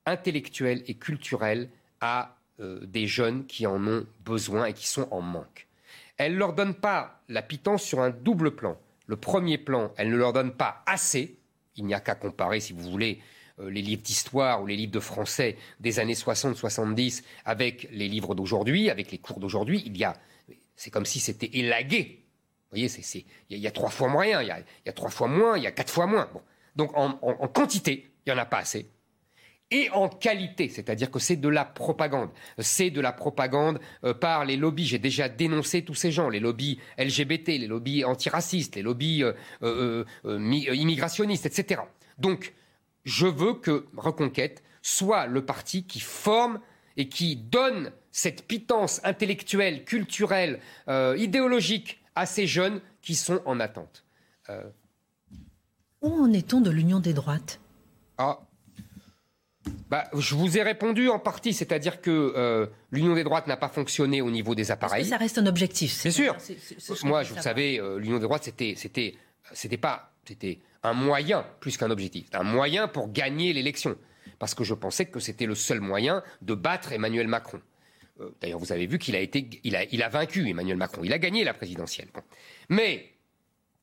[0.05, 1.69] intellectuelle et culturelle
[1.99, 5.67] à euh, des jeunes qui en ont besoin et qui sont en manque.
[6.17, 8.77] Elle ne leur donne pas la pitance sur un double plan.
[9.07, 11.37] Le premier plan, elle ne leur donne pas assez.
[11.75, 13.19] Il n'y a qu'à comparer, si vous voulez,
[13.59, 18.35] euh, les livres d'histoire ou les livres de français des années 60-70 avec les livres
[18.35, 19.81] d'aujourd'hui, avec les cours d'aujourd'hui.
[19.85, 20.13] Il y a,
[20.75, 22.23] c'est comme si c'était élagué.
[22.71, 22.89] Vous voyez,
[23.49, 25.57] il y, a trois fois moins, il y a, il y a trois fois moins,
[25.57, 26.29] il y a quatre fois moins.
[26.31, 26.41] Bon.
[26.75, 28.87] Donc en, en quantité, il n'y en a pas assez
[29.71, 32.29] et en qualité, c'est-à-dire que c'est de la propagande.
[32.59, 34.85] C'est de la propagande euh, par les lobbies.
[34.85, 39.33] J'ai déjà dénoncé tous ces gens, les lobbies LGBT, les lobbies antiracistes, les lobbies euh,
[39.63, 41.81] euh, immigrationnistes, etc.
[42.17, 42.53] Donc,
[43.05, 46.59] je veux que Reconquête soit le parti qui forme
[46.97, 50.59] et qui donne cette pitance intellectuelle, culturelle,
[51.17, 54.03] idéologique à ces jeunes qui sont en attente.
[56.01, 57.59] Où en est-on de l'union des droites?
[58.17, 58.39] Ah,
[59.89, 63.67] bah, je vous ai répondu en partie, c'est-à-dire que euh, l'union des droites n'a pas
[63.67, 65.05] fonctionné au niveau des appareils.
[65.05, 66.01] ça reste un objectif.
[66.03, 66.37] Bien sûr.
[67.03, 69.15] Moi, vous savez, euh, l'union des droites, c'était, c'était,
[69.51, 73.95] c'était pas, c'était un moyen plus qu'un objectif, un moyen pour gagner l'élection,
[74.39, 77.59] parce que je pensais que c'était le seul moyen de battre Emmanuel Macron.
[78.19, 81.01] Euh, d'ailleurs, vous avez vu qu'il a été, il a, il a vaincu Emmanuel Macron,
[81.03, 82.07] il a gagné la présidentielle.
[82.69, 83.10] Mais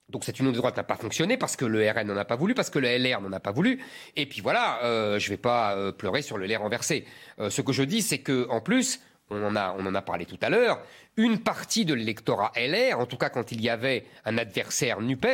[0.08, 2.36] donc cette union de droite n'a pas fonctionné parce que le RN n'en a pas
[2.36, 3.82] voulu, parce que le LR n'en a pas voulu.
[4.16, 7.04] Et puis voilà, euh, je ne vais pas euh, pleurer sur le lait renversé.
[7.38, 9.00] Euh, ce que je dis, c'est que en plus,
[9.30, 10.80] on en a, on en a parlé tout à l'heure,
[11.16, 15.26] une partie de l'électorat LR, en tout cas quand il y avait un adversaire Nupes,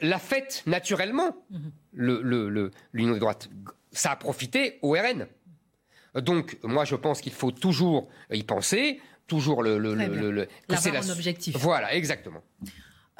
[0.00, 1.36] l'a fait naturellement.
[1.92, 3.48] L'union le, le, de droite,
[3.92, 5.28] ça a profité au RN.
[6.16, 10.90] Donc moi, je pense qu'il faut toujours y penser, toujours le, le, le, que c'est
[10.90, 11.08] la...
[11.10, 11.56] objectif.
[11.56, 12.42] Voilà, exactement.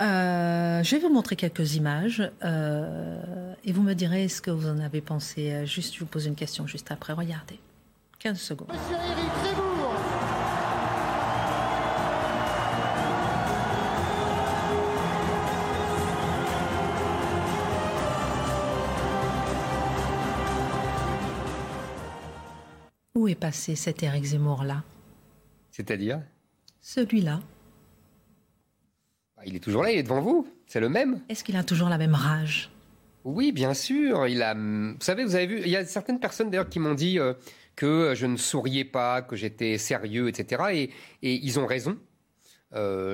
[0.00, 4.68] Euh, je vais vous montrer quelques images euh, et vous me direz ce que vous
[4.68, 5.52] en avez pensé.
[5.52, 7.12] Euh, juste, je vous pose une question juste après.
[7.12, 7.60] Regardez.
[8.18, 8.68] 15 secondes.
[8.68, 9.94] Monsieur Éric Zemmour
[23.14, 24.82] Où est passé cet Éric Zemmour-là?
[25.70, 26.20] C'est-à-dire?
[26.80, 27.40] Celui-là.
[29.46, 30.46] Il est toujours là, il est devant vous.
[30.66, 31.20] C'est le même.
[31.28, 32.70] Est-ce qu'il a toujours la même rage?
[33.24, 34.26] Oui, bien sûr.
[34.26, 34.54] Il a.
[34.54, 37.34] Vous savez, vous avez vu, il y a certaines personnes d'ailleurs qui m'ont dit euh,
[37.76, 40.62] que je ne souriais pas, que j'étais sérieux, etc.
[40.72, 40.82] Et,
[41.22, 41.98] et, ils ont raison.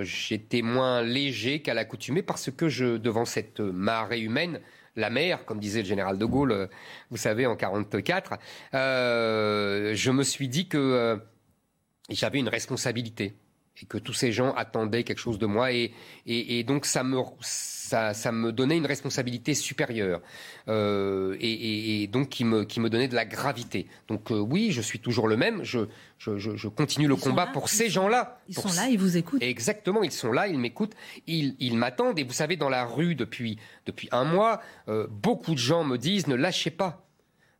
[0.02, 4.60] j'étais moins léger qu'à l'accoutumée parce que je, devant cette marée humaine,
[4.96, 6.68] la mer, comme disait le général de Gaulle,
[7.10, 8.38] vous savez, en 44,
[8.72, 11.20] je me suis dit que
[12.08, 13.34] j'avais une responsabilité
[13.82, 15.92] et que tous ces gens attendaient quelque chose de moi et,
[16.26, 20.20] et, donc ça me ça, ça, me donnait une responsabilité supérieure
[20.68, 23.86] euh, et, et, donc qui me qui me donnait de la gravité.
[24.08, 25.64] Donc euh, oui, je suis toujours le même.
[25.64, 25.80] Je
[26.18, 28.40] je, je, continue le combat pour ces gens-là.
[28.48, 29.42] Ils sont là, ils vous écoutent.
[29.42, 30.94] Exactement, ils sont là, ils m'écoutent,
[31.26, 32.18] ils, ils m'attendent.
[32.18, 35.96] Et vous savez, dans la rue depuis depuis un mois, euh, beaucoup de gens me
[35.96, 37.06] disent ne lâchez pas.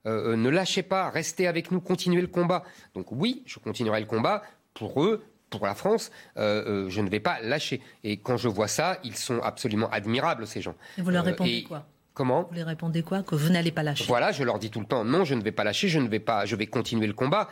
[0.06, 2.64] Euh, ne lâchez pas, restez avec nous, continuez le combat.
[2.94, 4.42] Donc oui, je continuerai le combat
[4.72, 7.80] pour eux, pour la France, euh, euh, je ne vais pas lâcher.
[8.04, 10.74] Et quand je vois ça, ils sont absolument admirables, ces gens.
[10.96, 11.84] Et vous leur euh, répondez quoi?
[12.14, 12.48] Comment?
[12.50, 13.22] Vous leur répondez quoi?
[13.22, 15.42] Que vous n'allez pas lâcher Voilà, je leur dis tout le temps non, je ne
[15.42, 17.48] vais pas lâcher, je ne vais pas, je vais continuer le combat.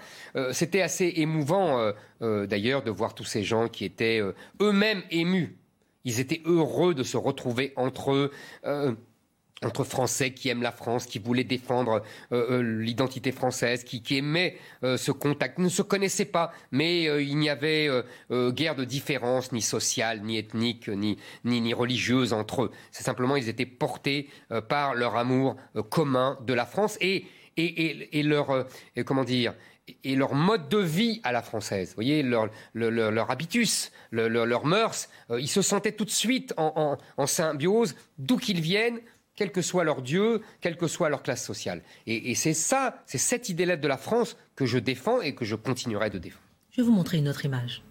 [0.53, 4.21] C'était assez émouvant d'ailleurs de voir tous ces gens qui étaient
[4.61, 5.57] eux-mêmes émus.
[6.05, 8.33] Ils étaient heureux de se retrouver entre eux
[9.65, 12.03] entre Français qui aiment la France, qui voulaient défendre
[12.33, 17.05] euh, euh, l'identité française, qui, qui aimaient euh, ce contact, ne se connaissaient pas, mais
[17.23, 17.89] il n'y avait
[18.31, 22.71] guère de différence, ni sociale, ni ethnique, ni, ni, ni religieuse entre eux.
[22.93, 24.29] C'est simplement ils étaient portés
[24.69, 25.57] par leur amour
[25.91, 27.25] commun de la France et,
[27.57, 28.67] et, et, et leur
[29.07, 29.55] comment dire
[30.05, 34.29] et leur mode de vie à la française, vous voyez, leur, leur, leur habitus, leur,
[34.29, 39.01] leur mœurs, ils se sentaient tout de suite en, en symbiose, d'où qu'ils viennent,
[39.39, 41.83] quel que soit leur Dieu, quelle que soit leur classe sociale.
[42.09, 45.55] Et, c'est ça, c'est cette idée-là de la France que je défends et que je
[45.55, 46.43] continuerai de défendre.
[46.73, 47.83] Je vais vous montrer une autre image.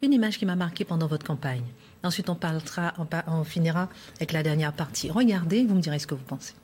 [0.00, 1.64] Une image qui m'a marqué pendant votre campagne.
[2.04, 2.94] Ensuite, on, parlera,
[3.26, 5.10] on, finira avec la dernière partie.
[5.10, 6.54] Regardez, vous me direz ce que vous pensez.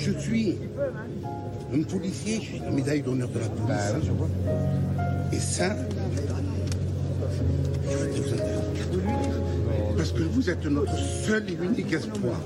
[0.00, 0.56] Je suis
[1.72, 4.10] un policier, j'ai la médaille d'honneur de la police.
[5.32, 5.76] Et ça,
[7.84, 8.24] je dire,
[8.90, 9.07] vous
[9.98, 12.40] parce que vous êtes notre seul et unique espoir.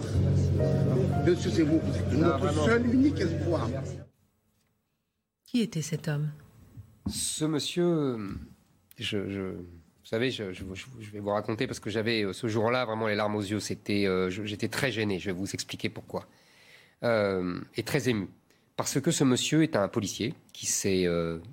[1.27, 3.69] Monsieur c'est vous, vous êtes notre seul et unique espoir.
[5.45, 6.31] Qui était cet homme?
[7.09, 8.17] Ce monsieur,
[8.99, 13.17] je, vous savez, je, vais vous raconter parce que j'avais euh, ce jour-là vraiment les
[13.17, 13.61] larmes aux yeux.
[13.61, 15.19] C'était, euh, j'étais très gêné.
[15.19, 16.27] Je vais vous expliquer pourquoi.
[17.05, 18.29] Euh, et très ému.
[18.77, 21.07] Parce que ce monsieur est un policier qui, s'est,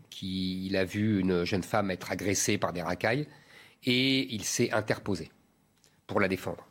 [0.09, 3.27] qui il a vu une jeune femme être agressée par des racailles
[3.83, 5.29] et il s'est interposé
[6.09, 6.67] pour la défendre.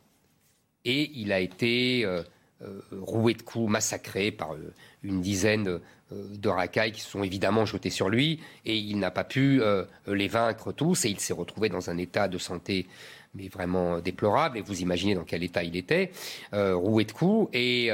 [0.83, 2.21] Et il a été euh,
[2.61, 5.79] euh, roué de coups, massacré par euh, une dizaine
[6.11, 9.61] de racailles qui se sont évidemment jetés sur lui, et il n'a pas pu
[10.07, 12.87] les vaincre tous, et il s'est retrouvé dans un état de santé
[13.35, 16.09] mais vraiment déplorable, et vous imaginez dans quel état il était,
[16.51, 17.91] roué de coups, et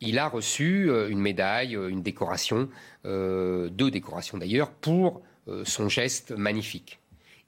[0.00, 2.70] il a reçu une médaille, une décoration,
[3.04, 5.20] deux décorations d'ailleurs, pour
[5.64, 7.00] son geste magnifique.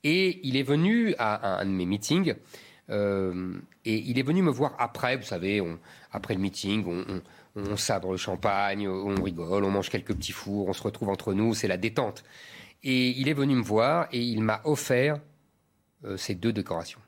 [0.04, 2.34] Et il est venu à un de mes meetings,
[2.90, 3.54] euh,
[3.84, 5.62] et il est venu me voir après, vous savez,
[6.12, 6.84] après le meeting,
[7.56, 11.34] on, sabre le champagne, on rigole, on mange quelques petits fours, on se retrouve entre
[11.34, 12.24] nous, c'est la détente.
[12.82, 15.20] Et il est venu me voir et il m'a offert
[16.04, 17.00] euh, ces deux décorations.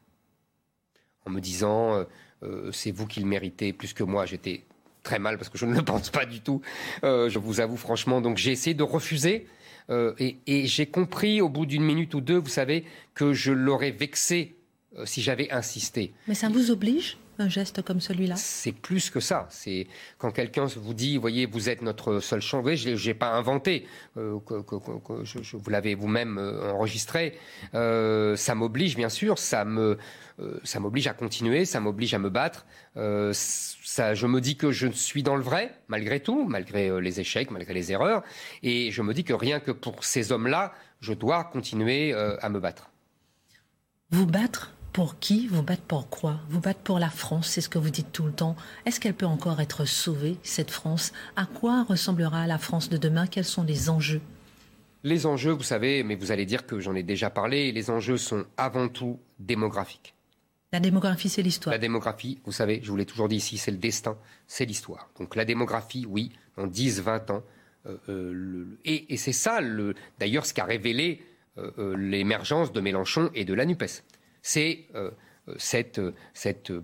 [1.27, 2.07] En me disant,
[2.43, 4.25] euh, c'est vous qui le méritez plus que moi.
[4.25, 4.65] J'étais
[5.03, 6.63] très mal parce que je ne le pense pas du tout,
[7.03, 8.21] je vous avoue franchement.
[8.21, 9.47] Donc j'ai essayé de refuser.
[9.91, 14.56] et, j'ai compris au bout d'une minute ou deux, vous savez, que je l'aurais vexé
[15.05, 16.13] si j'avais insisté.
[16.29, 18.37] Mais ça vous oblige un geste comme celui-là?
[18.37, 19.47] C'est plus que ça.
[19.51, 19.87] C'est
[20.19, 22.63] quand quelqu'un vous dit, voyez, vous êtes notre seul champ.
[22.65, 23.87] je n'ai pas inventé.
[24.17, 24.39] Euh,
[25.23, 27.39] je, vous l'avez vous-même euh, enregistré.
[27.73, 29.39] ça m'oblige, bien sûr.
[29.39, 29.99] Ça me,
[30.65, 31.65] ça m'oblige à continuer.
[31.65, 32.67] Ça m'oblige à me battre.
[32.95, 37.51] ça, je me dis que je suis dans le vrai, malgré tout, malgré les échecs,
[37.51, 38.23] malgré les erreurs.
[38.63, 42.61] Et je me dis que rien que pour ces hommes-là, je dois continuer à me
[42.61, 42.91] battre.
[44.11, 44.73] Vous battre?
[44.97, 46.41] Pour qui Vous battre pour quoi?
[46.49, 48.57] Vous battre pour la France, c'est ce que vous dites tout le temps.
[48.87, 51.13] Est-ce qu'elle peut encore être sauvée, cette France?
[51.37, 53.27] À quoi ressemblera la France de demain?
[53.27, 54.23] Quels sont les enjeux?
[55.05, 58.17] Les enjeux, vous savez, mais vous allez dire que j'en ai déjà parlé, les enjeux
[58.17, 60.15] sont avant tout démographiques.
[60.73, 61.75] La démographie, c'est l'histoire.
[61.75, 64.17] La démographie, vous savez, je vous l'ai toujours dit ici, c'est le destin,
[64.47, 65.11] c'est l'histoire.
[65.21, 67.43] Donc la démographie, oui, dans 10, 20 ans.
[67.85, 69.61] Euh, euh, et, c'est ça,
[70.19, 71.21] d'ailleurs, ce qu'a révélé
[71.59, 74.03] euh, l'émergence de Mélenchon et de la NUPES
[74.47, 75.11] c'est euh,
[75.59, 76.01] cette,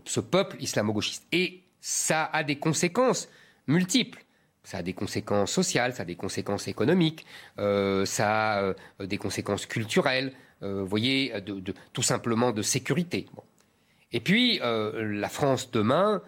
[0.05, 1.25] ce peuple islamo-gauchiste.
[1.31, 3.29] Et ça a des conséquences
[3.69, 4.25] multiples.
[4.65, 7.25] Ça a des conséquences sociales, ça a des conséquences économiques,
[7.59, 11.35] euh, ça a euh, des conséquences culturelles, vous voyez,
[11.93, 13.27] tout simplement de sécurité.
[14.13, 16.23] Et puis, la France demain,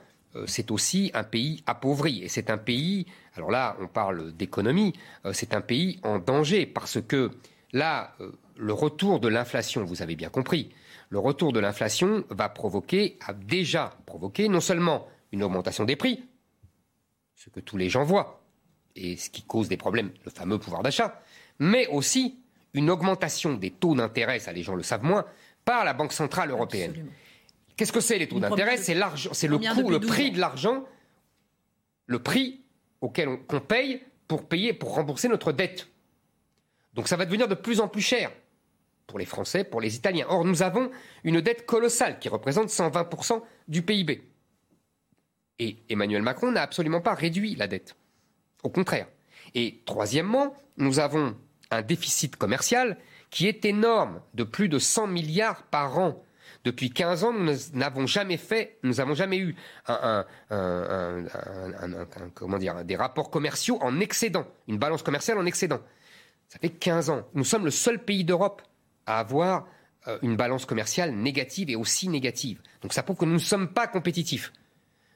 [0.47, 2.21] c'est aussi un pays appauvri.
[2.25, 3.07] Et c'est un pays,
[3.37, 4.93] alors là, on parle d'économie,
[5.31, 7.31] c'est un pays en danger parce que
[7.73, 8.17] là,
[8.57, 10.71] le retour de l'inflation, vous avez bien compris,
[11.11, 16.25] le retour de l'inflation va provoquer, a déjà provoqué non seulement une augmentation des prix,
[17.35, 18.43] ce que tous les gens voient,
[18.97, 21.21] et ce qui cause des problèmes, le fameux pouvoir d'achat,
[21.59, 22.39] mais aussi
[22.75, 25.25] une augmentation des taux d'intérêt, ça les gens le savent moins,
[25.65, 27.09] par la Banque Centrale Européenne.
[27.77, 28.77] Qu'est-ce que c'est les taux d'intérêt?
[28.77, 30.85] C'est l'argent, c'est le coût, le prix de l'argent,
[32.07, 32.63] le prix
[33.01, 35.89] auquel on, qu'on paye pour payer, pour rembourser notre dette.
[36.95, 38.31] Donc ça va devenir de plus en plus cher
[39.07, 40.27] pour les Français, pour les Italiens.
[40.29, 40.91] Or, nous avons
[41.25, 44.23] une dette colossale qui représente 120% du PIB.
[45.59, 47.97] Et Emmanuel Macron n'a absolument pas réduit la dette.
[48.63, 49.07] Au contraire.
[49.55, 51.37] Et troisièmement, nous avons
[51.71, 52.99] un déficit commercial
[53.31, 56.23] qui est énorme, de plus de 100 milliards par an.
[56.65, 59.55] Depuis 15 ans, nous n'avons jamais fait, nous n'avons jamais eu
[62.85, 65.81] des rapports commerciaux en excédent, une balance commerciale en excédent.
[66.49, 67.29] Ça fait 15 ans.
[67.35, 68.63] Nous sommes le seul pays d'Europe
[69.07, 69.67] à avoir
[70.07, 72.61] euh, une balance commerciale négative et aussi négative.
[72.83, 74.53] Donc ça prouve que nous ne sommes pas compétitifs.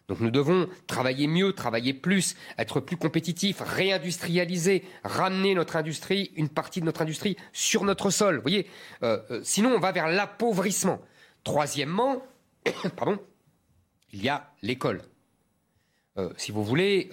[0.09, 6.49] Donc nous devons travailler mieux, travailler plus, être plus compétitifs, réindustrialiser, ramener notre industrie, une
[6.49, 8.37] partie de notre industrie sur notre sol.
[8.37, 8.67] Vous voyez,
[9.03, 11.03] euh, euh, sinon on va vers l'appauvrissement.
[11.45, 12.23] Troisièmement,
[12.97, 13.19] pardon,
[14.13, 15.03] il y a l'école.
[16.37, 17.11] si vous voulez,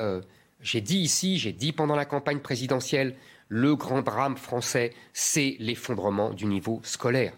[0.61, 3.15] j'ai dit ici, j'ai dit pendant la campagne présidentielle,
[3.47, 7.33] le grand drame français, c'est l'effondrement du niveau scolaire.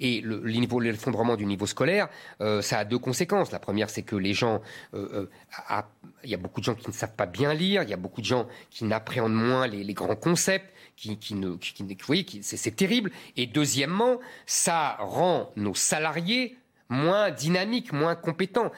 [0.00, 2.08] Et l'effondrement du niveau scolaire,
[2.40, 3.52] euh, ça a deux conséquences.
[3.52, 4.62] La première, c'est que les gens,
[4.94, 5.28] euh,
[5.70, 5.82] euh,
[6.24, 7.98] il y a beaucoup de gens qui ne savent pas bien lire, il y a
[7.98, 12.74] beaucoup de gens qui n'appréhendent moins les, grands concepts, qui, ne, qui, vous voyez, c'est
[12.74, 13.10] terrible.
[13.36, 16.56] Et deuxièmement, ça rend nos salariés
[16.88, 18.72] moins dynamiques, moins compétents.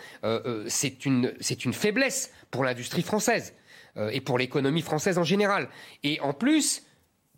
[0.66, 3.54] c'est une, une faiblesse pour l'industrie française.
[3.96, 5.68] Euh, et pour l'économie française en général.
[6.02, 6.82] Et en plus,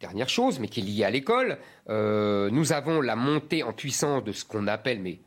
[0.01, 4.23] dernière chose, mais qui est liée à l'école, euh, nous avons la montée en puissance
[4.23, 5.19] de ce qu'on appelle, mais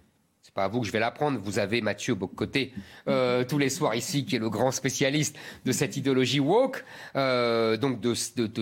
[0.42, 2.74] c'est pas à vous que je vais l'apprendre, vous avez Mathieu Boccoté
[3.10, 8.00] euh, tous les soirs ici, qui est le grand spécialiste de cette idéologie woke, donc
[8.00, 8.14] de,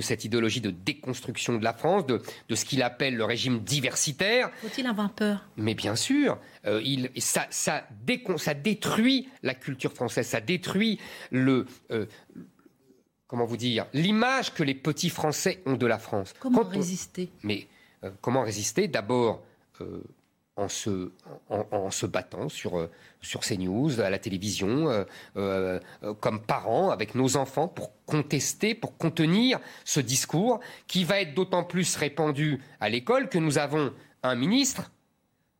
[0.01, 2.20] cette idéologie de déconstruction de la France, de,
[2.55, 4.49] ce qu'il appelle le régime diversitaire.
[4.63, 5.45] Faut-il avoir peur?
[5.57, 7.88] Mais bien sûr, il, ça, ça,
[8.38, 10.99] ça, détruit la culture française, ça détruit
[11.30, 11.68] le
[13.28, 16.34] comment vous dire, l'image que les petits Français ont de la France.
[16.39, 17.30] Comment résister?
[17.43, 17.67] Mais
[18.03, 18.88] euh, comment résister?
[18.88, 19.43] D'abord
[19.82, 20.01] euh,
[20.55, 21.11] en, se,
[21.49, 22.89] en, se battant sur, euh,
[23.21, 25.05] sur CNews, à la télévision,
[26.21, 31.63] comme parents, avec nos enfants, pour contester, pour contenir ce discours qui va être d'autant
[31.63, 33.91] plus répandu à l'école que nous avons
[34.23, 34.91] un ministre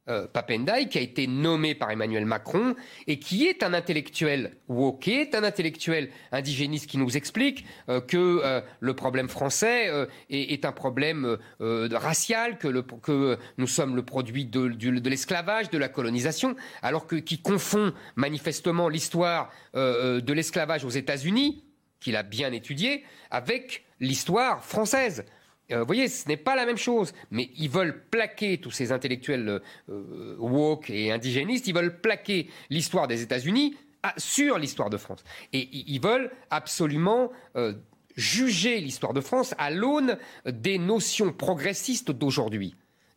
[0.08, 2.76] euh, Papendai, qui a été nommé par Emmanuel Macron
[3.08, 8.42] et qui est un intellectuel woke, est un intellectuel indigéniste qui nous explique euh, que
[8.44, 9.92] euh, le problème français
[10.30, 16.56] est, un problème racial, que, nous sommes le produit de, de l'esclavage, de la colonisation,
[16.84, 21.64] alors que qui confond manifestement l'histoire de l'esclavage aux États-Unis,
[22.00, 25.26] qu'il a bien étudié, avec l'histoire française.
[25.72, 27.14] Euh, vous voyez, ce n'est pas la même chose.
[27.32, 33.08] Mais ils veulent plaquer tous ces intellectuels euh, woke et indigénistes, ils veulent plaquer l'histoire
[33.08, 33.76] des États-Unis
[34.18, 35.24] sur l'histoire de France.
[35.52, 37.74] Et ils veulent absolument euh,
[38.16, 42.76] juger l'histoire de France à l'aune des notions progressistes d'aujourd'hui.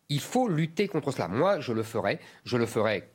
[0.09, 1.27] Il faut lutter contre cela.
[1.27, 2.19] Moi, je le ferai.
[2.43, 3.07] Je le ferai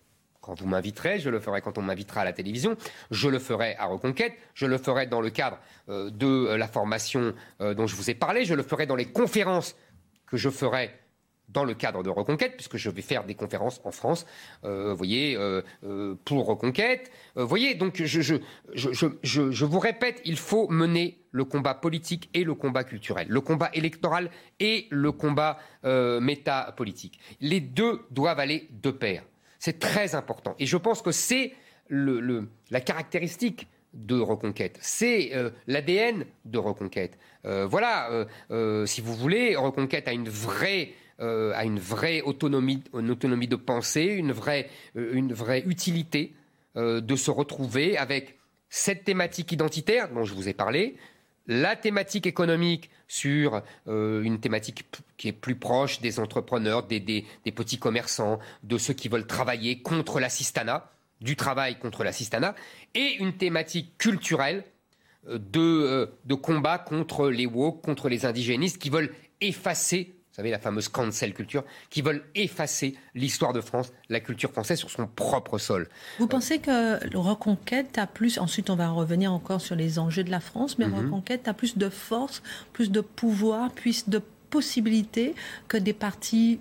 [0.44, 2.76] quand vous m'inviterez, je le ferai quand on m'invitera à la télévision,
[3.10, 6.68] je le ferai à Reconquête, je le ferai dans le cadre euh, de euh, la
[6.68, 9.74] formation euh, dont je vous ai parlé, je le ferai dans les conférences
[10.26, 10.90] que je ferai
[11.48, 14.26] dans le cadre de Reconquête, puisque je vais faire des conférences en France,
[14.62, 15.38] voyez,
[16.24, 17.12] pour Reconquête.
[17.36, 23.26] Voyez, donc je, vous répète, il faut mener le combat politique et le combat culturel,
[23.28, 27.20] le combat électoral et le combat métapolitique.
[27.40, 29.22] Les deux doivent aller de pair.
[29.64, 30.54] C'est très important.
[30.58, 31.54] Et je pense que c'est
[31.88, 34.76] la caractéristique de Reconquête.
[34.82, 37.16] C'est euh, l'ADN de Reconquête.
[37.46, 43.10] Euh, voilà, euh, si vous voulez, Reconquête a une vraie, a une vraie autonomie, une
[43.10, 46.34] autonomie de pensée, une vraie, une vraie utilité
[46.76, 48.38] de se retrouver avec
[48.68, 50.96] cette thématique identitaire dont je vous ai parlé,
[51.46, 54.84] la thématique économique sur euh, une thématique
[55.16, 57.24] qui est plus proche des entrepreneurs, des,
[57.54, 60.90] petits commerçants, de ceux qui veulent travailler contre l'assistanat,
[61.20, 62.54] du travail contre l'assistanat,
[62.94, 64.64] et une thématique culturelle
[65.28, 70.38] euh, de, euh, de combat contre les woke, contre les indigénistes qui veulent effacer vous
[70.38, 74.90] savez, la fameuse cancel culture, qui veulent effacer l'histoire de France, la culture française sur
[74.90, 75.88] son propre sol.
[76.18, 80.32] Vous pensez que Reconquête a plus, ensuite on va revenir encore sur les enjeux de
[80.32, 81.04] la France, mais mhm.
[81.04, 84.20] Reconquête a plus de force, plus de pouvoir, plus de
[84.50, 85.36] possibilités
[85.68, 86.58] que des partis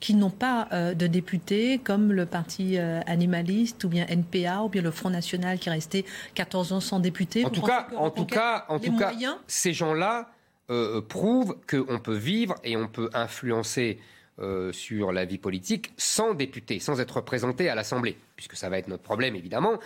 [0.00, 4.70] qui n'ont pas euh, de députés, comme le parti euh, animaliste, ou bien NPA, ou
[4.70, 7.44] bien le Front National qui est resté 14 ans sans député.
[7.44, 9.12] En tout cas, en tout cas, en tout cas,
[9.46, 10.30] ces gens-là
[10.70, 13.98] euh, euh, prouve qu'on peut vivre et on peut influencer
[14.38, 18.78] euh, sur la vie politique sans député, sans être représenté à l'Assemblée, puisque ça va
[18.78, 19.78] être notre problème évidemment.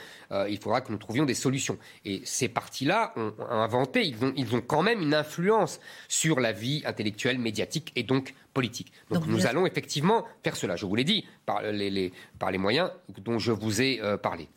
[0.48, 1.78] il faudra que nous trouvions des solutions.
[2.04, 6.52] Et ces partis-là ont, inventé, ils ont, ils ont quand même une influence sur la
[6.52, 8.92] vie intellectuelle, médiatique et donc politique.
[9.10, 10.76] Donc, nous allons effectivement faire cela.
[10.76, 14.48] Je vous l'ai dit par les, par les moyens dont je vous ai parlé.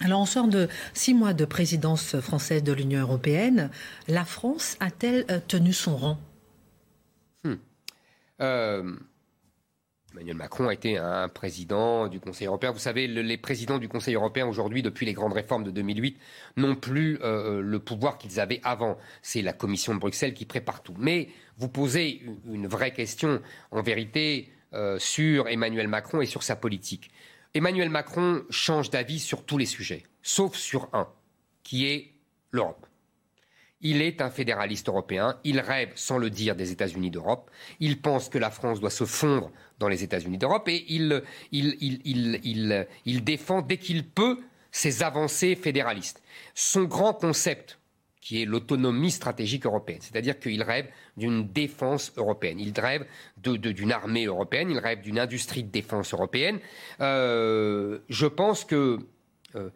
[0.00, 3.70] Alors, on sort de six mois de présidence française de l'Union européenne.
[4.08, 6.18] La France a-t-elle euh, tenu son rang?
[7.44, 7.54] Hmm.
[8.42, 8.94] euh,
[10.12, 12.72] Emmanuel Macron a été un président du Conseil européen.
[12.72, 16.18] Vous savez, les présidents du Conseil européen aujourd'hui, depuis les grandes réformes de 2008,
[16.56, 18.98] n'ont plus euh, le pouvoir qu'ils avaient avant.
[19.22, 20.94] C'est la Commission de Bruxelles qui prépare tout.
[20.98, 21.28] Mais
[21.58, 23.40] vous posez une vraie question,
[23.70, 24.50] en vérité,
[24.98, 27.10] sur Emmanuel Macron et sur sa politique.
[27.56, 31.08] Emmanuel Macron change d'avis sur tous les sujets, sauf sur un,
[31.62, 32.12] qui est
[32.50, 32.86] l'Europe.
[33.80, 37.50] Il est un fédéraliste européen, il rêve, sans le dire, des États-Unis d'Europe,
[37.80, 41.22] il pense que la France doit se fondre dans les États-Unis d'Europe et il,
[43.24, 44.38] défend dès qu'il peut
[44.70, 46.22] ses avancées fédéralistes.
[46.54, 47.78] Son grand concept,
[48.26, 50.00] qui est l'autonomie stratégique européenne.
[50.00, 53.06] C'est-à-dire qu'il rêve d'une défense européenne, il rêve
[53.36, 56.58] d'une armée européenne, il rêve d'une industrie de défense européenne.
[57.00, 58.98] Euh, je pense que
[59.54, 59.70] euh,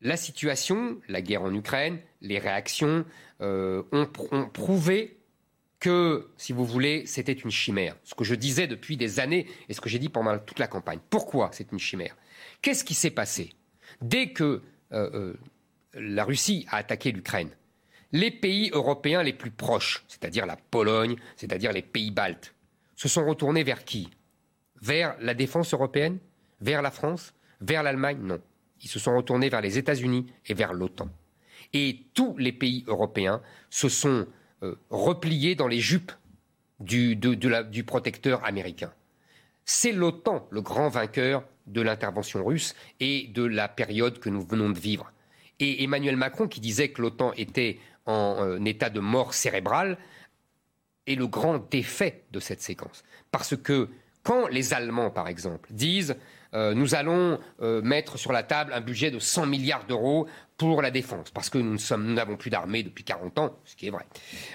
[0.00, 3.04] la situation, la guerre en Ukraine, les réactions
[3.40, 5.20] euh, ont, ont, prouvé
[5.78, 7.94] que, si vous voulez, c'était une chimère.
[8.02, 10.66] Ce que je disais depuis des années et ce que j'ai dit pendant toute la
[10.66, 10.98] campagne.
[11.08, 12.16] Pourquoi c'est une chimère?
[12.62, 13.52] Qu'est-ce qui s'est passé?
[14.02, 14.60] Dès que
[15.94, 17.50] la Russie a attaqué l'Ukraine,
[18.12, 22.54] les pays européens les plus proches, c'est-à-dire la Pologne, c'est-à-dire les pays baltes,
[22.96, 24.08] se sont retournés vers qui?
[24.80, 26.18] Vers la défense européenne?
[26.60, 27.34] Vers la France?
[27.60, 28.18] Vers l'Allemagne?
[28.20, 28.40] Non.
[28.82, 31.08] Ils se sont retournés vers les États-Unis et vers l'OTAN.
[31.72, 34.26] Et tous les pays européens se sont
[34.62, 36.12] euh, repliés dans les jupes
[36.80, 38.92] du, du protecteur américain.
[39.64, 44.70] C'est l'OTAN le grand vainqueur de l'intervention russe et de la période que nous venons
[44.70, 45.12] de vivre.
[45.60, 49.98] Et Emmanuel Macron, qui disait que l'OTAN était en euh, état de mort cérébrale,
[51.06, 53.04] est le grand défait de cette séquence.
[53.30, 53.88] Parce que
[54.22, 56.16] quand les Allemands, par exemple, disent
[56.54, 60.80] euh, nous allons euh, mettre sur la table un budget de 100 milliards d'euros pour
[60.80, 61.78] la défense, parce que nous
[62.14, 64.06] n'avons plus d'armée depuis 40 ans, ce qui est vrai,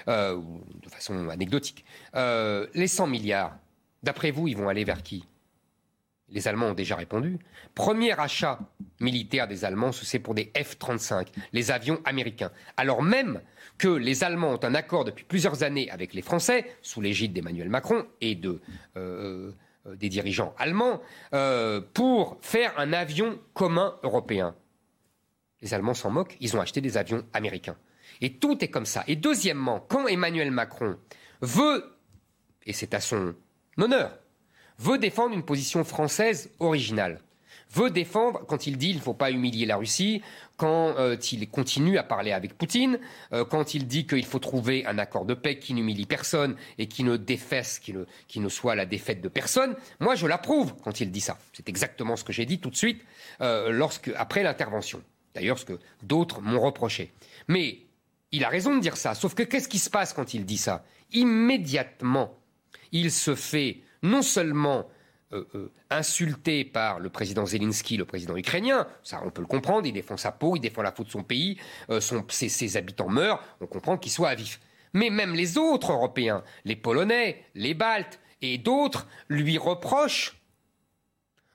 [0.06, 1.84] de façon anecdotique.
[2.14, 3.56] les 100 milliards,
[4.02, 5.24] d'après vous, ils vont aller vers qui?
[6.28, 7.38] Les Allemands ont déjà répondu.
[7.74, 8.58] Premier achat
[9.00, 12.50] militaire des Allemands, c'est pour des F-35, les avions américains.
[12.76, 13.40] Alors même
[13.78, 17.68] que les Allemands ont un accord depuis plusieurs années avec les Français, sous l'égide d'Emmanuel
[17.68, 18.60] Macron et euh,
[18.96, 19.52] euh,
[19.96, 21.00] des dirigeants allemands,
[21.34, 24.54] euh, pour faire un avion commun européen.
[25.60, 27.76] Les Allemands s'en moquent, ils ont acheté des avions américains.
[28.20, 29.02] Et tout est comme ça.
[29.08, 30.98] Et deuxièmement, quand Emmanuel Macron
[31.40, 31.84] veut,
[32.66, 33.34] et c'est à son
[33.78, 34.18] honneur,
[34.78, 37.20] veut défendre une position française originale,
[37.74, 40.22] veut défendre, quand il dit qu'il ne faut pas humilier la Russie,
[40.56, 42.98] quand euh, il continue à parler avec Poutine,
[43.32, 46.86] euh, quand il dit qu'il faut trouver un accord de paix qui n'humilie personne et
[46.86, 51.10] qui ne défaisse, qui ne, soit la défaite de personne, moi je l'approuve quand il
[51.10, 51.38] dit ça.
[51.52, 53.02] C'est exactement ce que j'ai dit tout de suite
[53.40, 55.02] euh, après l'intervention.
[55.34, 57.12] D'ailleurs, ce que d'autres m'ont reproché.
[57.48, 57.80] Mais
[58.30, 59.14] il a raison de dire ça.
[59.14, 60.84] Sauf que qu'est-ce qui se passe quand il dit ça?
[61.12, 62.36] Immédiatement,
[62.92, 64.86] il se fait non seulement
[65.32, 69.86] euh, euh, insulté par le président Zelensky, le président ukrainien, ça on peut le comprendre,
[69.86, 71.58] il défend sa peau, il défend la faute de son pays,
[71.90, 74.60] euh, ses, habitants meurent, on comprend qu'il soit à vif.
[74.92, 80.36] Mais même les autres Européens, les Polonais, les Baltes et d'autres, lui reprochent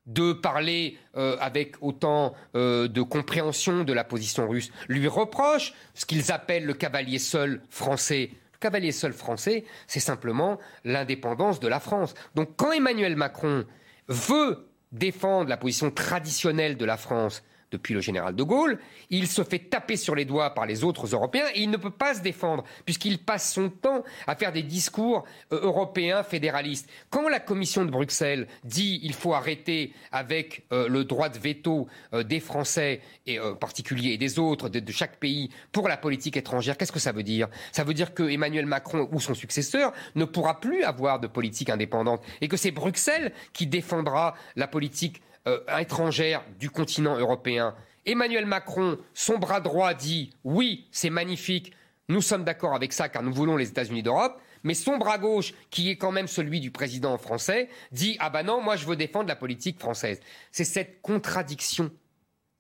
[0.06, 6.66] de parler avec autant de compréhension de la position russe, lui reprochent ce qu'ils appellent
[6.66, 12.14] le cavalier seul français cavalier seul français, c'est simplement l'indépendance de la France.
[12.36, 13.66] Donc quand Emmanuel Macron
[14.08, 18.80] veut défendre la position traditionnelle de la France depuis le général de Gaulle.
[19.10, 21.90] Il se fait taper sur les doigts par les autres Européens et il ne peut
[21.92, 26.90] pas se défendre puisqu'il passe son temps à faire des discours euh, européens fédéralistes.
[27.10, 31.88] Quand la Commission de Bruxelles dit il faut arrêter avec euh, le droit de veto
[32.14, 35.98] euh, des Français et en particulier et des autres de, de, chaque pays pour la
[35.98, 37.48] politique étrangère, qu'est-ce que ça veut dire?
[37.72, 41.70] Ça veut dire que Emmanuel Macron ou son successeur ne pourra plus avoir de politique
[41.70, 47.76] indépendante et que c'est Bruxelles qui défendra la politique euh, étrangère du continent européen.
[48.06, 51.74] Emmanuel Macron, son bras droit, dit oui, c'est magnifique,
[52.08, 54.40] nous sommes d'accord avec ça car nous voulons les États-Unis d'Europe.
[54.64, 58.44] Mais son bras gauche, qui est quand même celui du président français, dit ah ben
[58.44, 60.20] non, moi je veux défendre la politique française.
[60.52, 61.92] C'est cette contradiction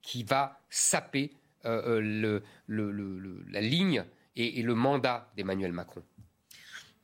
[0.01, 1.31] qui va saper
[1.65, 2.41] euh, euh
[3.49, 4.05] la ligne
[4.37, 6.01] et le mandat d'Emmanuel Macron.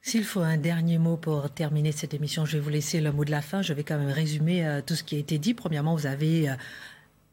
[0.07, 3.25] S'il faut un dernier mot pour terminer cette émission, je vais vous laisser le mot
[3.25, 3.63] de la fin.
[3.63, 5.55] Je vais quand même résumer euh, tout ce qui a été dit.
[5.55, 6.53] Premièrement, vous avez euh,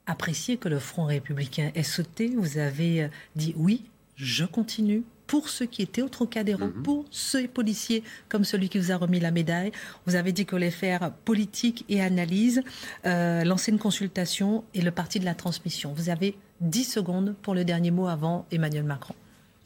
[0.06, 2.32] apprécié que le Front républicain ait sauté.
[2.34, 3.82] Vous avez euh, dit oui,
[4.16, 6.82] je continue pour ceux qui étaient au Trocadéro, mm -hmm.
[6.82, 9.72] pour ces policiers comme celui qui vous a remis la médaille.
[10.06, 12.62] Vous avez dit que les faire politique et analyse,
[13.04, 15.92] euh, lancer une consultation et le parti de la transmission.
[15.92, 16.30] Vous avez
[16.62, 19.14] 10 secondes pour le dernier mot avant Emmanuel Macron.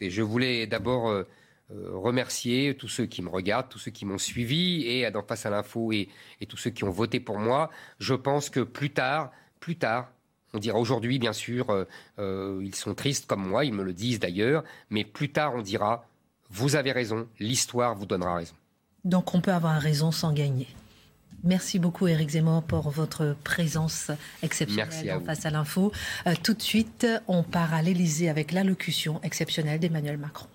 [0.00, 1.04] Et je voulais d'abord...
[1.08, 1.22] Euh,
[1.70, 5.50] remercier tous ceux qui me regardent, tous ceux qui m'ont suivi et dans Face à
[5.50, 6.08] l'info et,
[6.40, 7.70] et, tous ceux qui ont voté pour moi.
[7.98, 10.08] Je pense que plus tard, plus tard,
[10.56, 11.84] on dira aujourd'hui bien sûr, euh,
[12.18, 15.62] euh, ils sont tristes comme moi, ils me le disent d'ailleurs, mais plus tard on
[15.62, 16.06] dira,
[16.50, 18.54] vous avez raison, l'histoire vous donnera raison.
[19.04, 20.68] Donc on peut avoir raison sans gagner.
[21.44, 24.10] Merci beaucoup Éric Zemmour pour votre présence
[24.42, 25.92] exceptionnelle à face à l'info.
[26.26, 30.46] Euh, tout de suite, on part à l'Élysée avec l'allocution exceptionnelle d'Emmanuel Macron.